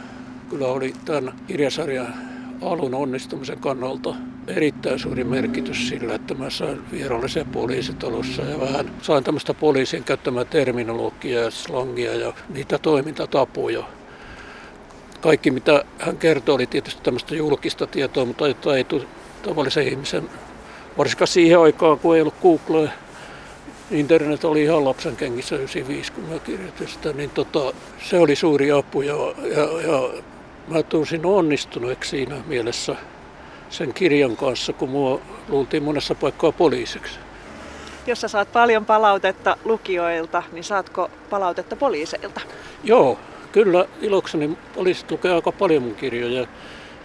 kyllä 0.50 0.66
oli 0.66 0.94
tämän 1.04 1.34
kirjasarjan 1.46 2.14
alun 2.62 2.94
onnistumisen 2.94 3.58
kannalta 3.58 4.14
erittäin 4.46 4.98
suuri 4.98 5.24
merkitys 5.24 5.88
sillä, 5.88 6.14
että 6.14 6.34
mä 6.34 6.50
sain 6.50 6.90
virallisen 6.92 7.46
poliisitalossa 7.46 8.42
ja 8.42 8.60
vähän 8.60 8.90
sain 9.02 9.24
tämmöistä 9.24 9.54
poliisin 9.54 10.04
käyttämää 10.04 10.44
terminologiaa 10.44 11.44
ja 11.44 11.50
slangia 11.50 12.14
ja 12.14 12.32
niitä 12.48 12.78
toimintatapoja. 12.78 13.84
Kaikki 15.20 15.50
mitä 15.50 15.84
hän 15.98 16.16
kertoi 16.16 16.54
oli 16.54 16.66
tietysti 16.66 17.02
tämmöistä 17.02 17.34
julkista 17.34 17.86
tietoa, 17.86 18.24
mutta 18.24 18.44
ei 18.76 18.86
tavallisen 19.42 19.88
ihmisen, 19.88 20.30
varsinkaan 20.98 21.28
siihen 21.28 21.60
aikaan 21.60 21.98
kun 21.98 22.16
ei 22.16 22.20
ollut 22.20 22.40
Google 22.42 22.90
internet 23.90 24.44
oli 24.44 24.62
ihan 24.62 24.84
lapsen 24.84 25.16
kengissä 25.16 25.56
95, 25.56 26.12
kun 26.12 26.24
mä 26.24 26.38
kirjoitin 26.38 26.88
sitä, 26.88 27.12
niin 27.12 27.30
tota, 27.30 27.72
se 28.02 28.18
oli 28.18 28.36
suuri 28.36 28.70
apu 28.72 29.02
ja, 29.02 29.14
ja, 29.56 29.80
ja 29.92 30.22
mä 30.68 30.82
tunsin 30.82 31.26
onnistuneeksi 31.26 32.10
siinä 32.10 32.36
mielessä 32.46 32.96
sen 33.70 33.94
kirjan 33.94 34.36
kanssa, 34.36 34.72
kun 34.72 34.90
mua 34.90 35.20
luultiin 35.48 35.82
monessa 35.82 36.14
paikkaa 36.14 36.52
poliisiksi. 36.52 37.18
Jos 38.06 38.20
sä 38.20 38.28
saat 38.28 38.52
paljon 38.52 38.86
palautetta 38.86 39.56
lukijoilta, 39.64 40.42
niin 40.52 40.64
saatko 40.64 41.10
palautetta 41.30 41.76
poliiseilta? 41.76 42.40
Joo, 42.84 43.18
kyllä 43.52 43.84
ilokseni 44.00 44.58
poliisit 44.74 45.10
lukee 45.10 45.32
aika 45.32 45.52
paljon 45.52 45.82
mun 45.82 45.94
kirjoja 45.94 46.46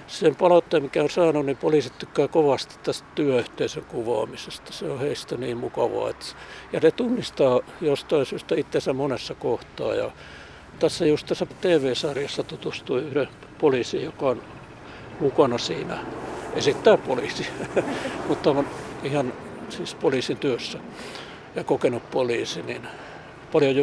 sen 0.07 0.35
palautteen, 0.35 0.83
mikä 0.83 1.03
on 1.03 1.09
saanut, 1.09 1.45
niin 1.45 1.57
poliisit 1.57 1.97
tykkää 1.97 2.27
kovasti 2.27 2.75
tästä 2.83 3.07
työyhteisön 3.15 3.85
kuvaamisesta. 3.85 4.73
Se 4.73 4.89
on 4.89 4.99
heistä 4.99 5.37
niin 5.37 5.57
mukavaa. 5.57 6.09
Että, 6.09 6.25
ja 6.73 6.79
ne 6.83 6.91
tunnistaa 6.91 7.59
jostain 7.81 8.25
syystä 8.25 8.55
itsensä 8.55 8.93
monessa 8.93 9.35
kohtaa. 9.35 9.95
Ja 9.95 10.11
tässä 10.79 11.05
just 11.05 11.27
tässä 11.27 11.45
TV-sarjassa 11.61 12.43
tutustui 12.43 13.01
yhden 13.01 13.27
poliisi, 13.59 14.03
joka 14.03 14.29
on 14.29 14.41
mukana 15.19 15.57
siinä, 15.57 15.97
esittää 16.53 16.97
poliisi, 16.97 17.47
mutta 18.27 18.49
on 18.49 18.67
ihan 19.03 19.33
siis 19.69 19.95
poliisin 19.95 20.37
työssä 20.37 20.79
ja 21.55 21.63
kokenut 21.63 22.11
poliisi, 22.11 22.61
niin 22.61 22.87
paljon 23.51 23.75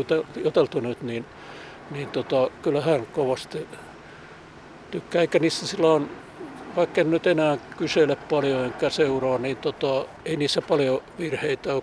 juteltu 0.44 0.80
nyt, 0.80 1.02
niin, 1.02 1.24
niin 1.90 2.08
tota, 2.08 2.50
kyllä 2.62 2.80
hän 2.80 3.06
kovasti 3.06 3.68
tykkää, 4.92 5.20
eikä 5.20 5.38
niissä 5.38 5.66
silloin, 5.66 6.10
vaikka 6.76 7.00
en 7.00 7.10
nyt 7.10 7.26
enää 7.26 7.56
kysele 7.76 8.16
paljon 8.16 8.64
enkä 8.64 8.90
seuraa, 8.90 9.38
niin 9.38 9.56
tota, 9.56 10.04
ei 10.24 10.36
niissä 10.36 10.62
paljon 10.62 11.02
virheitä 11.18 11.74
ole, 11.74 11.82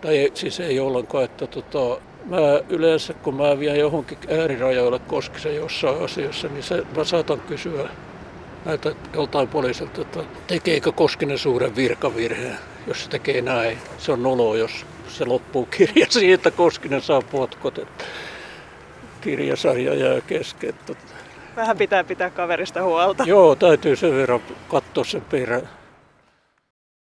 tai 0.00 0.18
ei, 0.18 0.30
siis 0.34 0.60
ei 0.60 0.80
ollenkaan, 0.80 1.24
että 1.24 1.46
tota, 1.46 2.00
mä 2.24 2.38
yleensä 2.68 3.14
kun 3.14 3.34
mä 3.34 3.58
vien 3.58 3.78
johonkin 3.78 4.18
äärirajoille 4.40 4.98
koskisen 4.98 5.56
jossain 5.56 6.04
asiassa, 6.04 6.48
niin 6.48 6.62
se, 6.62 6.82
mä 6.96 7.04
saatan 7.04 7.40
kysyä 7.40 7.88
näitä 8.64 8.94
joltain 9.14 9.48
poliisilta, 9.48 10.02
että 10.02 10.20
tekeekö 10.46 10.92
Koskinen 10.92 11.38
suuren 11.38 11.76
virkavirheen, 11.76 12.58
jos 12.86 13.04
se 13.04 13.10
tekee 13.10 13.42
näin. 13.42 13.78
Se 13.98 14.12
on 14.12 14.22
nolo, 14.22 14.56
jos 14.56 14.86
se 15.08 15.24
loppuu 15.24 15.66
kirja 15.66 16.06
siihen, 16.10 16.34
että 16.34 16.50
Koskinen 16.50 17.02
saa 17.02 17.22
potkot, 17.22 17.78
että 17.78 18.04
kirjasarja 19.20 19.94
jää 19.94 20.20
kesken. 20.20 20.74
Vähän 21.56 21.76
pitää 21.76 22.04
pitää 22.04 22.30
kaverista 22.30 22.82
huolta. 22.82 23.24
Joo, 23.26 23.54
täytyy 23.54 23.96
sen 23.96 24.16
verran 24.16 24.40
katsoa 24.68 25.04
sen 25.04 25.22
perään. 25.30 25.68